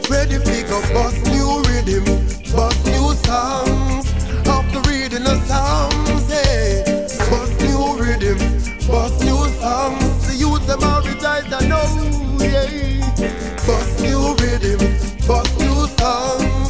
[0.08, 2.06] Ready pick up, bust new rhythm,
[2.54, 4.06] bust new songs.
[4.46, 7.10] After reading the songs, yeah.
[7.32, 8.38] Bust new rhythm,
[8.88, 10.28] bust new songs.
[10.28, 11.90] The youth them are retired, I know,
[12.38, 12.70] yeah.
[13.66, 14.80] Bust new rhythm,
[15.28, 16.63] bust new songs.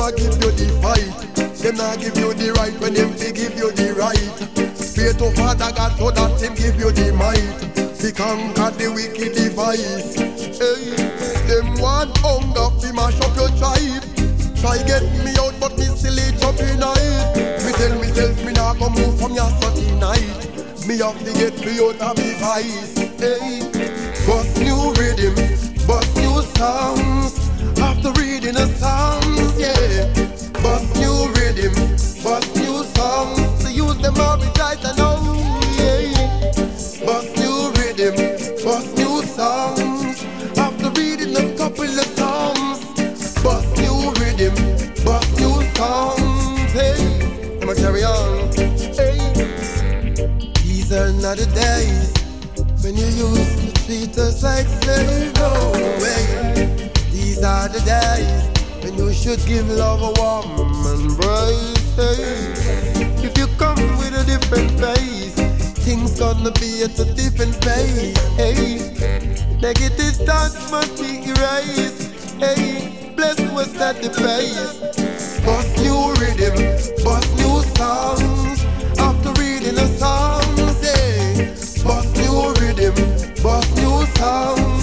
[0.00, 1.12] A give you the fight.
[1.60, 4.30] Them not give you the right when them they give you the right.
[5.00, 7.40] Pray to Father God so that Him give you the might.
[8.00, 10.16] To conquer the wicked device.
[10.56, 10.96] Hey,
[11.48, 14.04] them want hunger fi mash up your tribe.
[14.60, 17.32] Try get me out, but me still eat up in night.
[17.64, 20.86] Me tell myself me not go move from your Saturday night.
[20.86, 22.96] Me have to get me out of me vice.
[23.20, 23.64] Hey,
[24.26, 25.34] bust new rhythm,
[25.86, 27.49] bust new songs.
[27.80, 30.06] After reading the songs, yeah.
[30.62, 31.72] Bust new rhythm,
[32.22, 33.64] bust new songs.
[33.64, 35.16] To use them all rejoice, know,
[35.78, 36.52] yeah.
[37.06, 38.14] Bust new rhythm,
[38.64, 40.24] bust new songs.
[40.58, 42.84] After reading a couple of songs,
[43.42, 44.54] bust new rhythm,
[45.04, 46.72] bust new songs.
[46.72, 48.50] Hey, I'ma carry on.
[50.64, 52.12] These are not the days
[52.82, 55.34] when you used to treat us like slaves.
[55.34, 56.89] No way.
[57.40, 61.96] These are the days when you should give love a warm embrace.
[63.24, 65.32] If you come with a different face,
[65.82, 68.18] things gonna be at a different pace.
[68.36, 72.12] Hey, negative thoughts must be erased.
[72.36, 75.40] Hey, bless what's at the face.
[75.40, 76.56] Bust new rhythm,
[77.02, 78.66] bust new songs.
[78.98, 82.94] After reading the songs, hey, bust new rhythm,
[83.42, 84.79] bust new songs.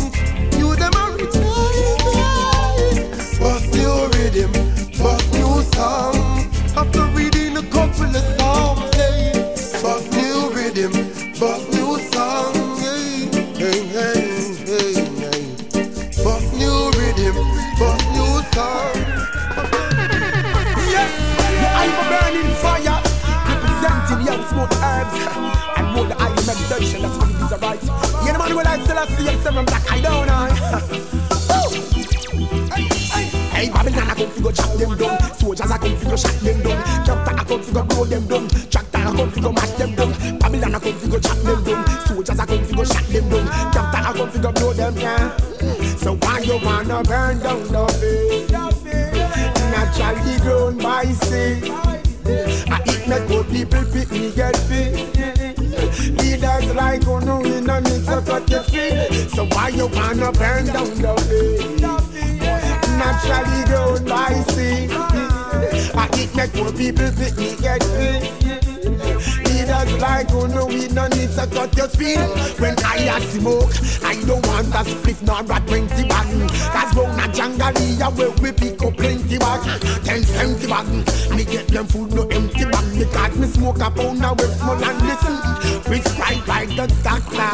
[73.17, 76.27] A smoke, I don't want a split nor a twenty bag.
[76.71, 79.81] Cause round a jangalia where we pick up plenty bag.
[80.03, 80.87] Ten seventy bag,
[81.35, 82.85] me get them food no empty bag.
[82.97, 85.35] Because me smoke a pound of Westmoreland listen.
[85.83, 87.53] Prescribed by the doctor.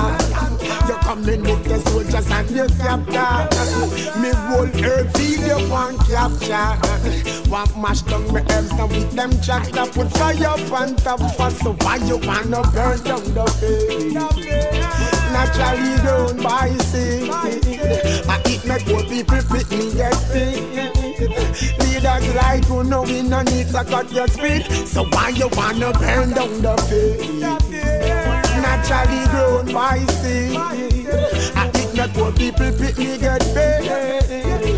[0.87, 3.47] You come in with the soldiers and your captor.
[4.19, 7.49] Me roll herb video one capture.
[7.49, 9.85] Want mash down my herbs now with them tractor.
[9.91, 14.72] Put fire up on top for so why you wanna burn down the face?
[15.33, 17.29] naturally grown by seed.
[17.31, 20.61] I eat my poor people with me get feed.
[21.79, 24.63] Leaders like you know we no need to cut your speed.
[24.87, 27.41] So why you wanna burn down the field?
[28.61, 30.57] Naturally grown by seed.
[31.55, 34.72] I eat my poor people with me get paid.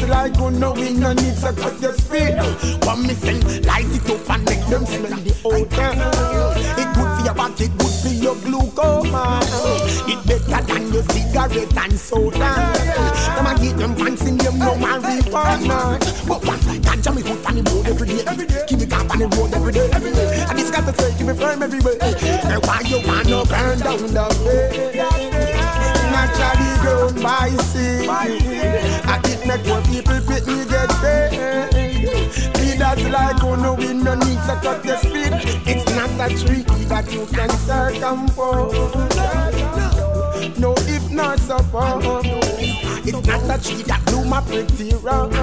[0.00, 2.34] Leaders like who know we no need to cut your speed.
[2.86, 5.92] One missing, light it up and make them smell the odor.
[6.80, 9.40] It good for your body, it good for your glaucoma.
[10.08, 12.50] It better than your cigarette and soda.
[13.36, 16.00] Them a get them fancy them no marijuana.
[16.26, 18.24] But one ganja me put on the road every day.
[18.26, 18.64] Every day.
[18.68, 19.90] Keep me calm on the road every day.
[19.92, 20.46] Every day.
[20.48, 21.98] And this got to say keep me firm everywhere.
[22.00, 24.96] And why you wanna burn down the way?
[26.10, 28.99] Naturally grown by seed.
[29.10, 31.32] I it make poor people pick me get paid.
[32.58, 35.32] Leaders like who know we no need to cut the speed.
[35.66, 38.30] It's not a tree that you can circumvent.
[40.60, 42.24] No, if not support.
[43.02, 45.34] It's not a tree that bloom a pretty rose.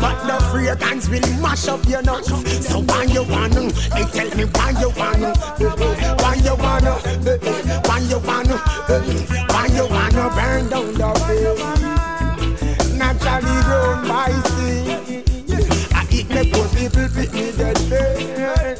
[0.00, 2.28] But the fragrance will mash up your nose.
[2.64, 3.72] So why you wanna?
[3.90, 5.34] Hey, tell me why you wanna?
[6.22, 6.94] Why you wanna?
[7.88, 8.56] Why you wanna?
[9.50, 11.93] Why you wanna burn down the field?
[13.24, 15.24] Naturally grown by seed.
[15.94, 18.78] I eat me poor people pick me dead.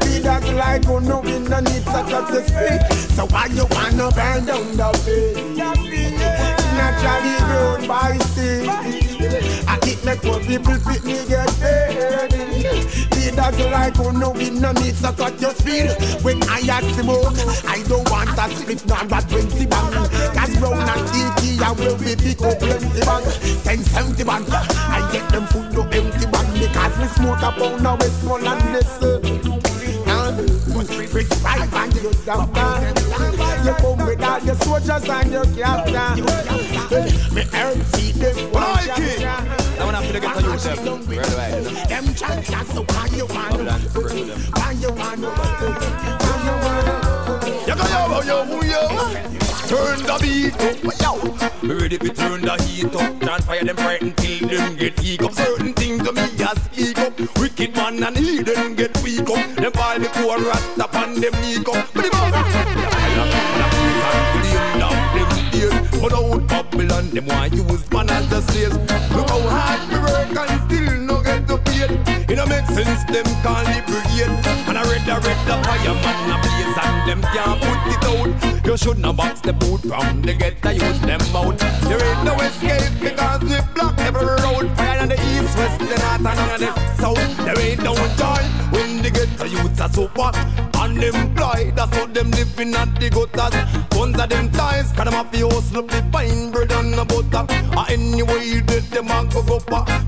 [0.00, 2.80] Be that like who know we no need to cut the speed.
[3.14, 5.56] So why you wanna burn down the field?
[6.76, 8.68] Naturally grown by seed.
[9.68, 12.32] I eat me poor people pick me paid.
[13.14, 15.90] Leaders like who know we no need to cut your speed.
[16.22, 17.34] When I ask smoke,
[17.66, 20.10] I don't want a split number 20 bang.
[20.56, 23.24] Cause brown and TT, I will be big up plenty bang.
[23.64, 26.52] 1071, I get them full no empty bang.
[26.58, 29.62] Because we smoke a pound of West small and listen.
[31.12, 32.68] Rich right and you doctor
[33.64, 36.24] You come with all your soldiers and your captain
[37.34, 39.20] Me earn see them Like it.
[39.20, 41.84] Now when I feel get to use them, right away.
[41.88, 43.64] Them champions so why you want
[44.52, 45.52] Why you want Why
[46.44, 49.45] you want You go yo yo yo.
[49.66, 51.66] Turn the beat up, yo.
[51.66, 53.20] Me ready to turn the heat up.
[53.20, 55.32] Can't fire them frightened till them get eek up.
[55.32, 57.18] Certain things to me as speak up.
[57.40, 59.42] Wicked man and he them get weak up.
[59.56, 61.82] Them fall the poor rasta upon them knee up.
[61.92, 62.30] But the man,
[66.00, 68.72] but out Babylon, them want use man as a slave.
[69.16, 71.90] Look how hard we work and still no get the paid.
[72.30, 74.30] It don't make sense, them it brigade.
[74.70, 78.55] And I read, I read the fireman a blaze and them can't put it out.
[78.76, 81.58] You should not box the boot from the get to use them out.
[81.88, 84.70] There ain't no escape because we block every road.
[84.76, 87.36] Fire on the east, west, the north and on the south.
[87.46, 88.36] There ain't no joy
[89.06, 90.30] they get to use a super
[90.78, 91.76] unemployed.
[91.76, 93.54] That's how them living at the gutters.
[93.90, 97.04] Guns of them ties, cause them have to hustle up the fine bread and the
[97.04, 97.46] butter.
[97.78, 99.60] Or anyway you did them and go go.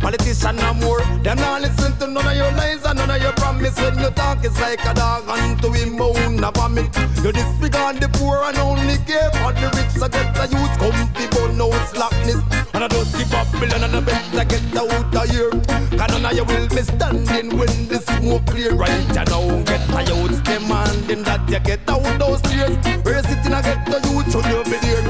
[0.03, 1.01] Politician no more.
[1.23, 3.79] Them not listen to none of your lies and none of your promise.
[3.79, 6.91] When you talk, it's like a dog unto him own a vomit.
[7.23, 9.95] You disregard the poor and only care for the rich.
[9.95, 12.43] So get the youth comfy, but no slackness.
[12.75, 15.88] And I don't give up, and I better get out of here.
[16.29, 18.75] Of you will be standing when the smoke clear.
[18.75, 22.77] Right, you know, get the youth demanding that you get out those stairs.
[23.03, 25.01] We're sitting and get the youth, should you be there?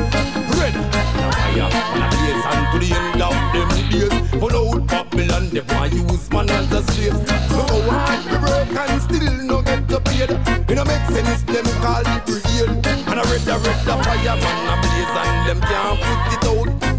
[0.54, 0.78] Red,
[1.18, 4.14] now fire, a blaze and to the end of them days.
[4.38, 7.18] Pull out Babylon, they want use man as a slave.
[7.50, 10.30] How hard we work and still no get the paid.
[10.70, 12.78] It don't make sense, them call it brigade.
[13.10, 16.47] And I read the red the fireman a blaze and them can't put it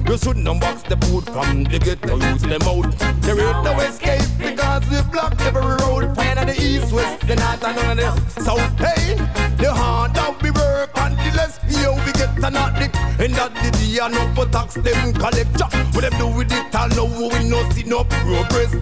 [0.09, 2.89] You shouldn't unbox the food from the ghetto, use them out.
[3.21, 6.17] There ain't no escape because we block every road.
[6.17, 8.73] On the east, west, the north and the south.
[8.79, 9.13] Hey,
[9.61, 12.89] the harder we work and the less pay we get a not dick.
[13.21, 15.61] And that the day and no for tax them collect.
[15.93, 18.73] What them do with it all now we no see no progress.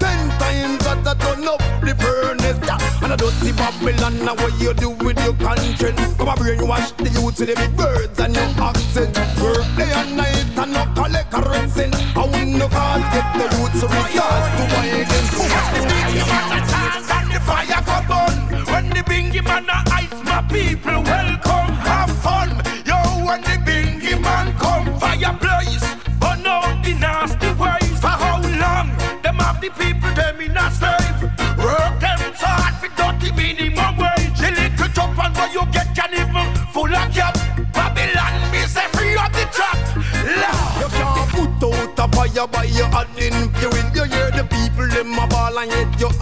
[0.00, 2.56] Ten times that I turn up the furnace.
[2.64, 6.16] Ja, And I don't see Babylon now what you do with your conscience.
[6.16, 9.12] Come a brainwash the youth to the big birds and your accent.
[13.40, 15.06] Cause get the youth to resort to widen.
[17.32, 18.34] the fire come on.
[18.72, 22.50] When the bingy man a ice, my people welcome, have fun.
[22.84, 25.84] Yo, when the bingy man come, fire blaze,
[26.18, 28.00] burn out the nasty ways.
[28.00, 28.88] For how long?
[29.22, 30.39] Them have the people them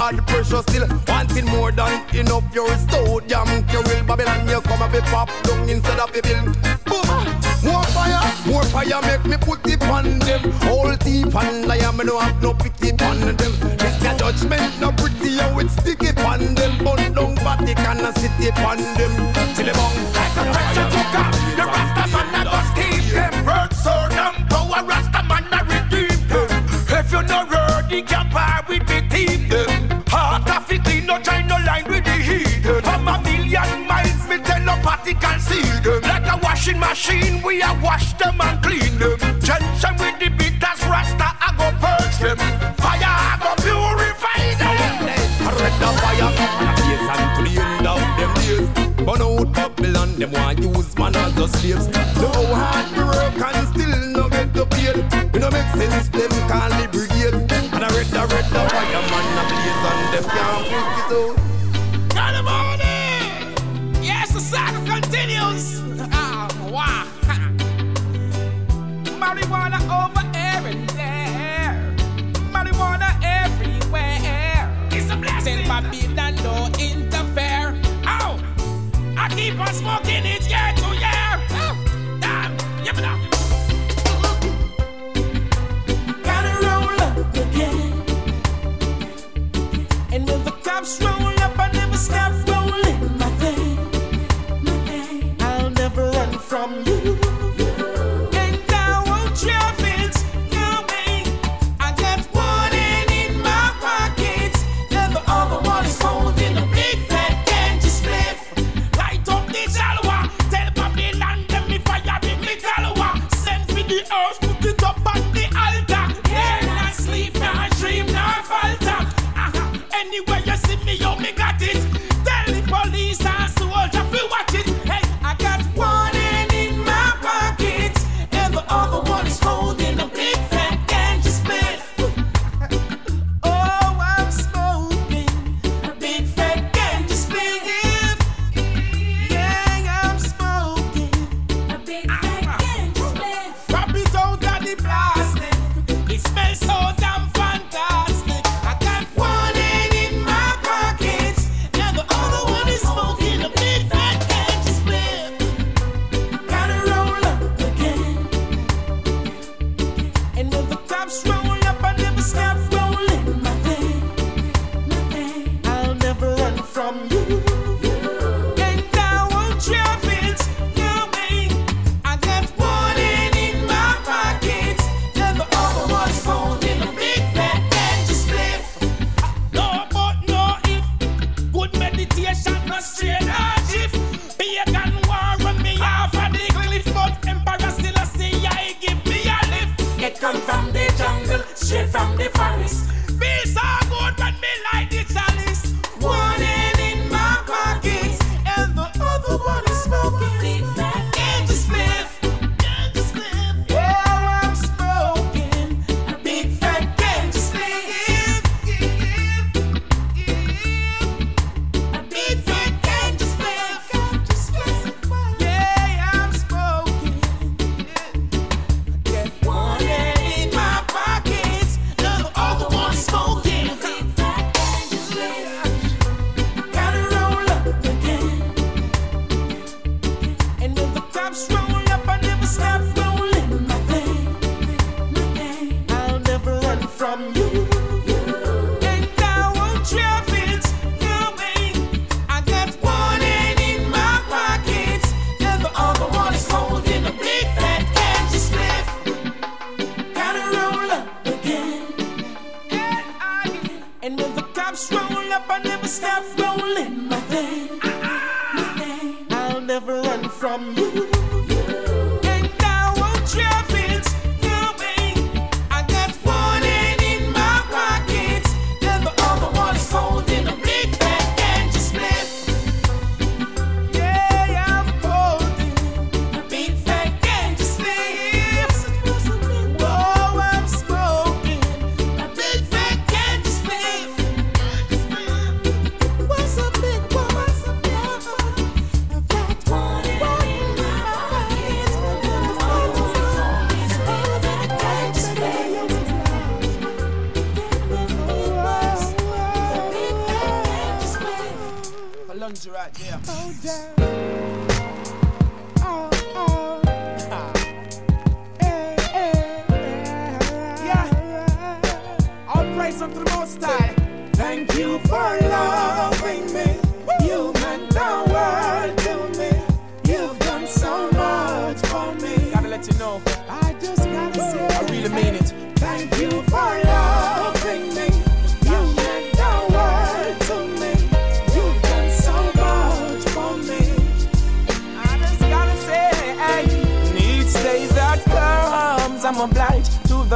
[0.09, 2.45] all the pressure still wanting more than enough.
[2.55, 4.49] You're restored, jam, you will Babylon.
[4.49, 6.45] You come up be pop down instead of a bill.
[6.89, 7.09] Boom!
[7.65, 10.43] More fire, more fire, make me put it on them.
[10.69, 13.53] All thief and liar, me no have no pity on them.
[13.77, 16.85] This your judgment, no pretty, how it stick it on them.
[16.85, 19.13] Bun down Vatican and city on them.
[19.55, 19.97] Till the bong.
[20.17, 21.27] Like the pressure cooker,
[21.59, 23.35] the Rastaman a go keep them.
[23.45, 23.75] hurt.
[23.75, 26.49] so damn power, Rastaman I redeem them.
[26.97, 28.68] If you no ready, jump out
[31.19, 32.63] no try no line with the heat.
[32.85, 36.03] From a million miles, me telepathy can see them.
[36.03, 39.19] Like a washing machine, we a wash them and clean them.
[39.41, 42.39] Tension with the beaters, Rasta, I go purge them.
[42.77, 44.75] Fire, I go purify them.
[45.41, 48.69] I read the fire in the days and to the end of them days.
[49.07, 51.89] Burn out Babylon, them want use man as a slaves.
[52.21, 54.89] No hard work and still no get to pay.
[54.89, 57.35] It no make sense, them call the brigade.
[57.75, 61.08] And I read the, red the fire, man, I blaze on them can't
[80.01, 80.38] walking in.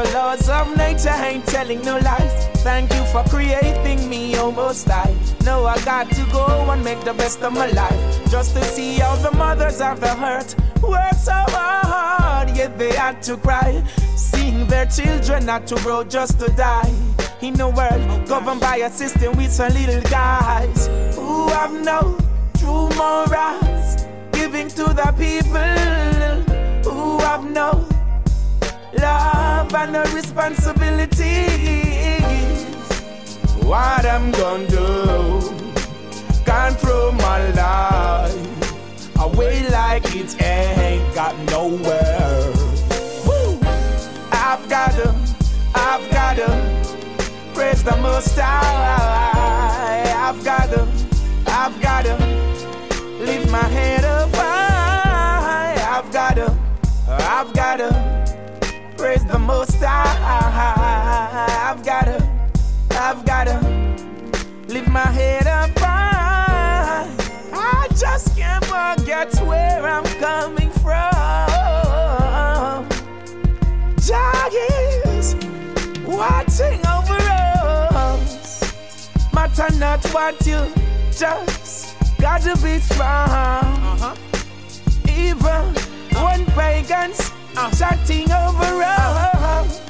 [0.02, 1.10] The laws of nature.
[1.10, 2.46] Ain't telling no lies.
[2.62, 7.14] Thank you for creating me almost I know I got to go and make the
[7.14, 8.30] best of my life.
[8.30, 13.22] Just to see how the mothers of the hurt work so hard, yet they had
[13.22, 13.82] to cry.
[14.16, 16.92] Seeing their children not to grow just to die.
[17.40, 20.86] In a world governed by a system with some little guys
[21.16, 22.16] who have no
[22.58, 24.06] true morals.
[24.32, 27.91] Giving to the people who have no
[28.98, 32.66] love and no responsibilities.
[33.64, 35.40] What I'm gonna do?
[36.44, 42.52] Can't throw my life away like it ain't got nowhere.
[43.26, 43.58] Woo!
[44.32, 45.14] I've gotta,
[45.74, 46.48] I've gotta
[47.54, 50.12] praise the Most High.
[50.14, 50.86] I've gotta,
[51.46, 52.16] I've gotta
[53.20, 55.76] lift my head up high.
[55.96, 56.54] I've gotta,
[57.08, 58.21] I've gotta
[59.02, 60.14] praise the Most High.
[61.68, 62.18] I've gotta,
[62.92, 63.58] I've gotta
[64.68, 67.10] lift my head up high.
[67.52, 71.10] I just can't forget where I'm coming from.
[74.06, 74.48] Jah
[75.18, 75.34] is
[76.06, 77.18] watching over
[77.98, 78.72] us.
[79.34, 80.60] Matter not what you
[81.10, 83.08] just gotta be strong.
[83.08, 84.14] Uh-huh.
[85.08, 85.74] Even
[86.22, 89.80] when pagans chatting over us.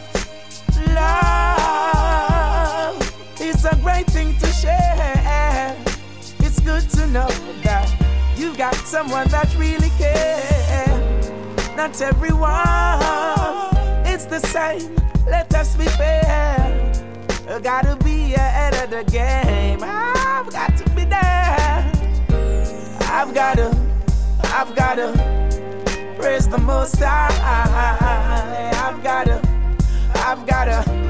[0.95, 1.81] Love
[3.41, 5.77] is a great thing to share.
[6.41, 7.29] It's good to know
[7.63, 7.89] that
[8.37, 11.31] you've got someone that really cares.
[11.77, 12.51] Not everyone
[14.07, 14.97] is the same.
[15.27, 16.93] Let us be fair.
[17.63, 19.81] Gotta be ahead of the game.
[19.83, 21.93] I've got to be there.
[23.03, 23.77] I've gotta,
[24.45, 25.42] I've gotta
[26.33, 27.29] praise the Most High.
[28.89, 29.39] I've gotta,
[30.15, 31.03] I've gotta.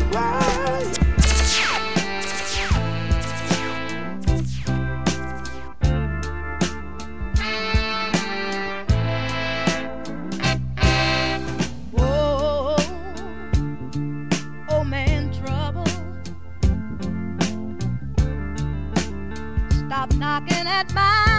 [19.87, 21.32] Stop knocking at my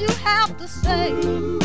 [0.00, 1.59] you have to say.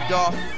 [0.00, 0.51] Top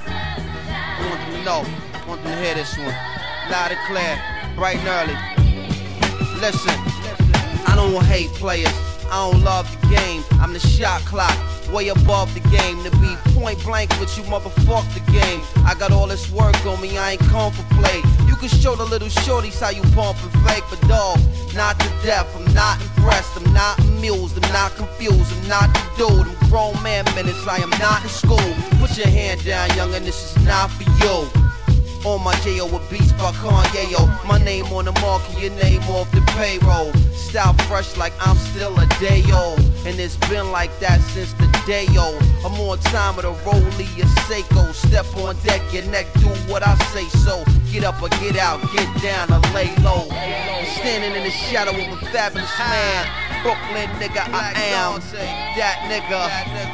[43.16, 44.72] on time with a rollie, a Seiko.
[44.72, 47.44] Step on deck, your neck, do what I say so.
[47.70, 50.06] Get up or get out, get down or lay low.
[50.76, 53.42] Standing in the shadow of a fabulous man.
[53.42, 55.00] Brooklyn nigga, I am
[55.56, 56.28] that nigga,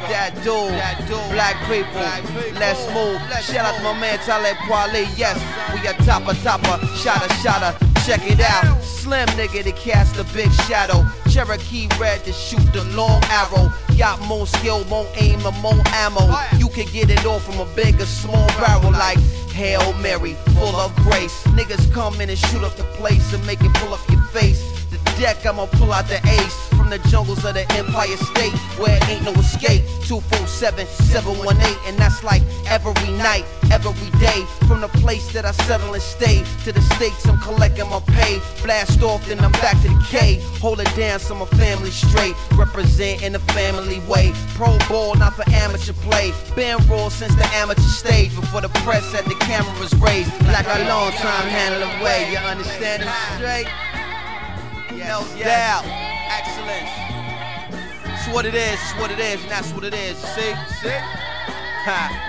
[0.07, 2.59] that dude, black people.
[2.59, 3.19] Let's move.
[3.43, 5.05] Shout out to my man Talib Kweli.
[5.17, 5.37] Yes,
[5.73, 7.90] we a topper, topper, shotter, shotter.
[8.05, 8.81] Check it out.
[8.81, 11.05] Slim nigga to cast a big shadow.
[11.29, 13.71] Cherokee red to shoot the long arrow.
[13.97, 16.25] Got more skill, more aim, and more ammo.
[16.57, 19.19] You can get it all from a big or small barrel like
[19.53, 21.43] Hail Mary, full of grace.
[21.57, 24.61] Niggas come in and shoot up the place and make it pull up your face.
[24.89, 29.23] The deck, I'ma pull out the ace the jungles of the Empire State where ain't
[29.23, 29.81] no escape.
[30.03, 34.43] 247 718, and that's like every night, every day.
[34.67, 38.41] From the place that I settle and stay to the states I'm collecting my pay.
[38.61, 40.41] Blast off, then I'm back to the K.
[40.59, 42.35] Hold it down so my family straight.
[42.57, 44.33] Represent in a family way.
[44.55, 46.33] Pro ball, not for amateur play.
[46.55, 50.29] Been raw since the amateur stage before the press had the cameras raised.
[50.51, 52.31] Like a long time handle away.
[52.31, 53.67] You understand it straight?
[54.99, 56.10] No doubt.
[56.37, 56.89] Excellence.
[58.05, 60.17] It's what it is, it's what it is, and that's what it is.
[60.17, 60.53] See?
[60.81, 60.99] See?
[61.85, 62.27] Ha.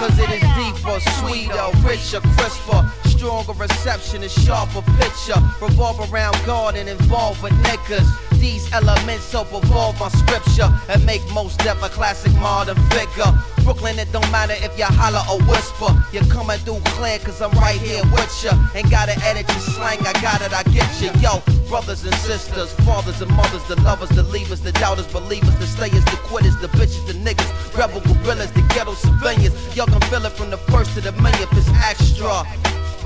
[0.00, 2.84] Cause it is deeper, sweeter, richer, crisper,
[3.24, 5.40] stronger reception, and sharper picture.
[5.58, 8.04] Revolve around God and involve with niggas.
[8.38, 13.32] These elements help evolve my scripture and make most death a classic modern figure.
[13.64, 15.88] Brooklyn, it don't matter if you holler or whisper.
[16.12, 18.52] You're coming through clear, cause I'm right here with ya.
[18.74, 21.08] Ain't gotta edit your slang, I got it, I get you.
[21.24, 25.66] Yo, brothers and sisters, fathers and mothers, the lovers, the leavers, the doubters, believers, the
[25.66, 29.54] stayers, the quitters, the bitches, the niggas, rebel gorillas, the ghetto civilians.
[29.74, 32.44] Y'all can feel it from the first to the millionth, it's extra.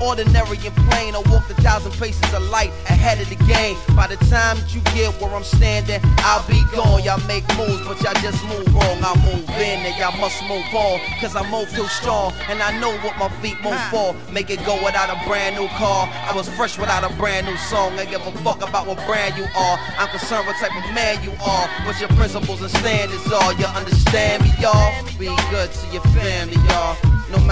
[0.01, 3.77] Ordinary and plain, I walked a thousand paces of light ahead of the game.
[3.95, 7.03] By the time that you get where I'm standing, I'll be gone.
[7.03, 8.97] Y'all make moves, but y'all just move wrong.
[9.03, 10.99] I move in and y'all must move on.
[11.19, 14.15] Cause I move too strong, and I know what my feet move for.
[14.31, 16.07] Make it go without a brand new car.
[16.11, 17.99] I was fresh without a brand new song.
[17.99, 19.75] I give a fuck about what brand you are.
[19.99, 21.67] I'm concerned what type of man you are.
[21.85, 23.53] What your principles and standards are.
[23.53, 24.95] You understand me, y'all?
[25.19, 26.78] Be good to your family, y'all.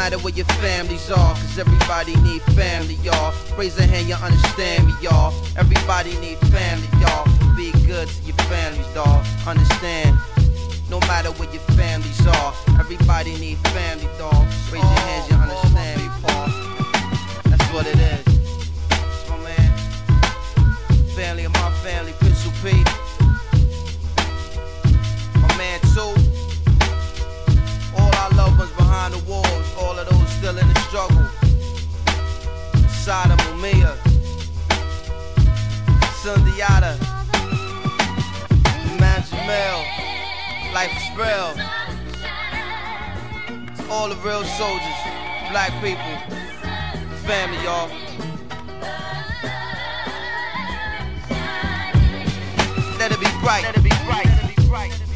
[0.07, 3.33] Matter where your families are, cause everybody need family, y'all.
[3.57, 5.33] Raise a hand, you understand me, y'all.
[5.57, 7.27] Everybody need family, y'all.
[7.57, 9.25] Be good to your families, dawg.
[9.45, 10.17] Understand?
[10.89, 14.47] No matter where your families are, everybody need family, dawg.
[14.71, 16.47] Raise your hands, you understand me, Paul.
[17.43, 18.25] That's what it is.
[19.27, 19.77] My man.
[21.17, 22.81] Family of my family, Pencil P.
[25.41, 26.36] My man, too.
[28.57, 31.27] Behind the walls, all of those still in the struggle.
[33.57, 33.95] Mumia,
[36.21, 36.97] Sundiata,
[38.99, 40.07] Man Jamel,
[40.73, 41.55] Life is real.
[43.89, 44.99] All the real soldiers,
[45.49, 46.17] black people,
[47.25, 47.89] family, y'all.
[52.99, 53.63] Let it be bright.
[53.63, 54.25] Let it be bright.
[54.25, 55.06] Let it be bright.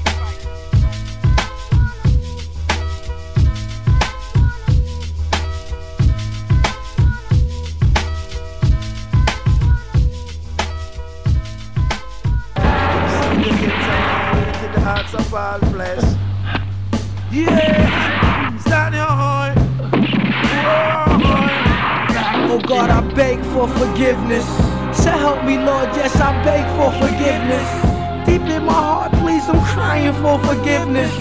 [15.09, 16.03] Of all flesh.
[17.31, 19.53] Yeah, stand your horn.
[20.63, 24.45] Oh, oh God, I beg for forgiveness.
[24.95, 27.67] So help me, Lord, yes, I beg for forgiveness.
[28.27, 31.11] Deep in my heart, please, I'm crying for forgiveness.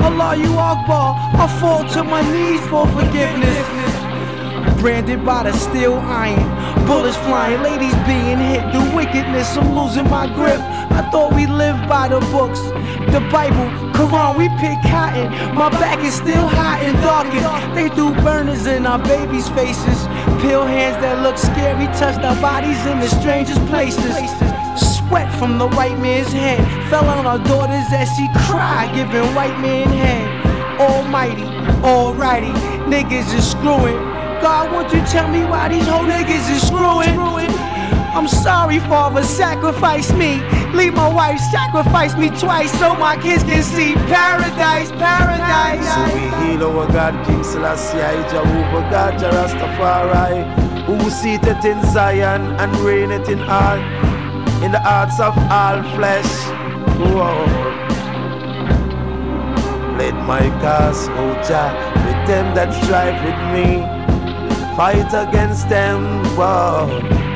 [0.00, 4.80] Allah, you Akbar, I fall to my knees for forgiveness.
[4.80, 10.26] Branded by the steel iron, bullets flying, ladies being hit, the wickedness, I'm losing my
[10.34, 10.77] grip.
[10.98, 12.58] I thought we lived by the books,
[13.14, 15.30] the Bible, Quran, we pick cotton.
[15.54, 17.46] My back is still hot and darkened.
[17.78, 19.98] They do burners in our babies' faces.
[20.42, 24.10] Pale hands that look scary touched our bodies in the strangest places.
[24.74, 29.54] sweat from the white man's hand fell on our daughters as she cried, giving white
[29.60, 30.80] man hand.
[30.82, 31.46] Almighty,
[31.86, 32.50] alrighty,
[32.90, 34.02] niggas is screwing.
[34.42, 37.67] God, won't you tell me why these whole niggas is screwing?
[38.18, 40.42] I'm sorry, Father, sacrifice me.
[40.74, 45.86] Leave my wife, sacrifice me twice so my kids can see paradise, paradise.
[45.86, 47.98] So we heal our God, King Selassie,
[48.28, 50.42] Jehovah God, Rastafari,
[50.86, 53.78] who seated in Zion and reigneth in all,
[54.64, 56.26] in the hearts of all flesh.
[56.98, 57.46] Whoa.
[59.96, 61.70] Let my cause, O Jah,
[62.04, 63.86] with them that strive with me.
[64.76, 67.27] Fight against them, whoa.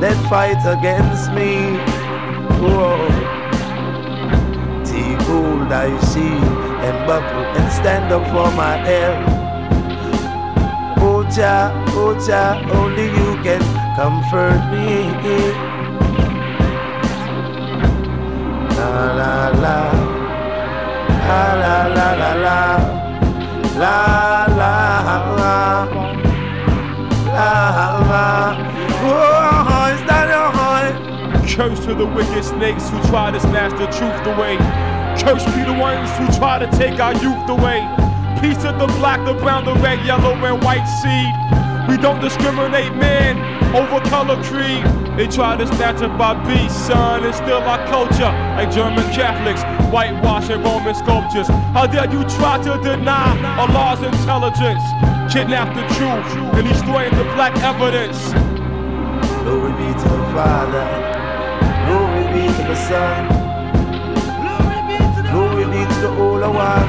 [0.00, 1.76] That fight against me.
[2.60, 2.96] Whoa.
[4.84, 9.40] Take hold thy shield and buckle and stand up for my help.
[11.30, 12.12] Jah, oh
[12.72, 13.62] only you can
[13.94, 15.06] comfort me.
[18.74, 19.78] La la la,
[21.28, 22.60] la la la la la,
[23.78, 23.96] la
[24.58, 24.74] la
[25.38, 25.54] la,
[27.32, 27.50] la
[28.10, 28.26] la.
[29.02, 29.49] Oh,
[31.60, 34.56] Curse to the wicked snakes who try to snatch the truth away.
[35.20, 37.84] Curse be the ones who try to take our youth away.
[38.40, 41.28] Peace to the black, the brown, the red, yellow, and white seed.
[41.84, 43.36] We don't discriminate men
[43.76, 44.88] over color creed.
[45.18, 49.60] They try to snatch up our beast, son, and steal our culture like German Catholics,
[49.92, 51.48] whitewashing Roman sculptures.
[51.76, 54.80] How dare you try to deny Allah's intelligence?
[55.30, 58.32] Kidnap the truth and destroying the black evidence.
[59.44, 61.19] Glory be to the Father.
[62.80, 63.26] Glory Son.
[65.30, 66.88] Glory be to the Holy One.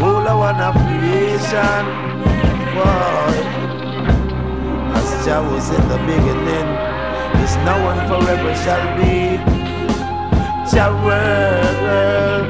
[0.00, 1.84] Holy One of creation.
[2.74, 3.36] Boy.
[4.94, 6.68] As Jah was in the beginning,
[7.42, 9.38] is now and forever shall be.
[10.70, 12.48] Jah world,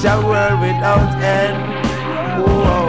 [0.00, 1.56] Jah world without end.
[2.42, 2.84] Whoa.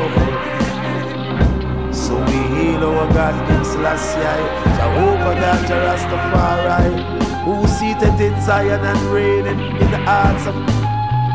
[1.91, 4.43] So we heal our God, King Selassie,
[4.77, 10.55] Jehovah God, Jah Rastafari, who seated in Zion and reigning in the hearts of,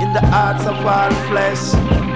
[0.01, 2.08] in the hearts of all flesh.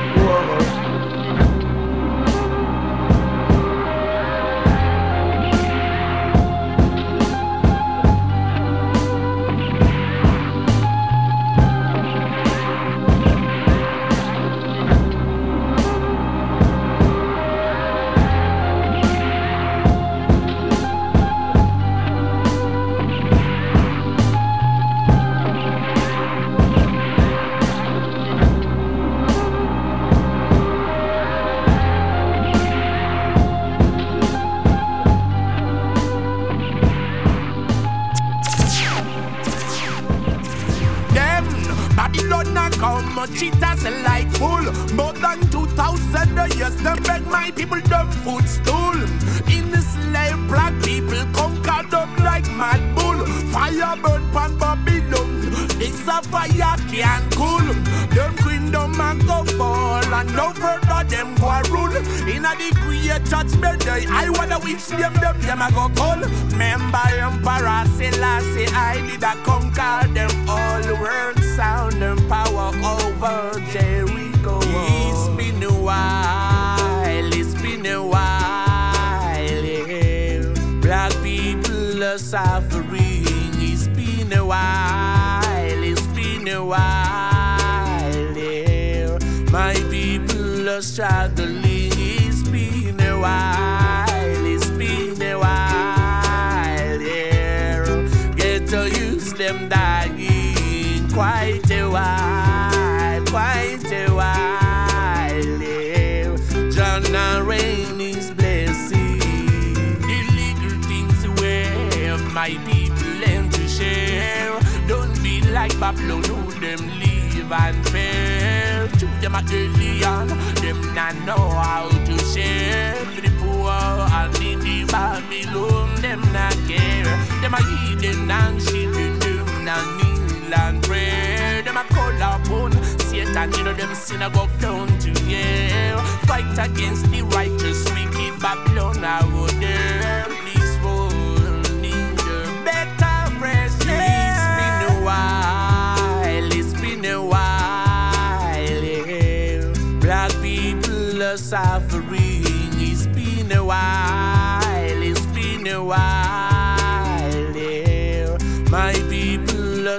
[115.92, 118.88] Babylon, who them live and fair.
[118.88, 122.94] To them a on, them not know how to share.
[122.94, 127.04] For the poor and the Babylon, them not care.
[127.40, 131.62] Them a heathen and shit, them not kneel and pray.
[131.64, 135.98] Them a call upon Satan, you know them synagogue down to hell.
[136.26, 140.21] Fight against the righteous, wicked Babylon, I go there.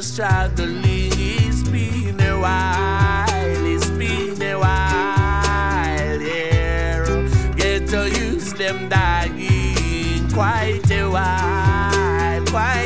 [0.04, 0.82] Struggling.
[0.86, 3.66] It's been a while.
[3.66, 6.22] It's been a while.
[6.22, 7.54] Yeah.
[7.56, 12.46] Get to use them dying quite a while.
[12.48, 12.83] Quite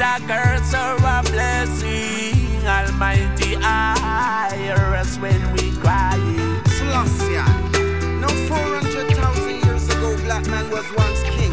[0.00, 2.66] a curse or a blessing?
[2.66, 3.56] Almighty
[4.56, 6.16] hear us when we cry.
[6.66, 7.36] Selassie.
[8.20, 11.52] Now 400,000 years ago, black man was once king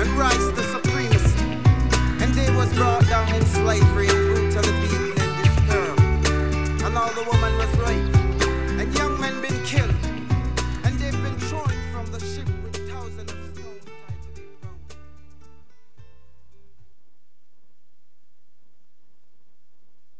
[0.00, 1.44] and rise to supremacy.
[2.20, 6.82] And they was brought down in slavery and brutally beaten and disturbed.
[6.84, 7.99] And all the woman was raped.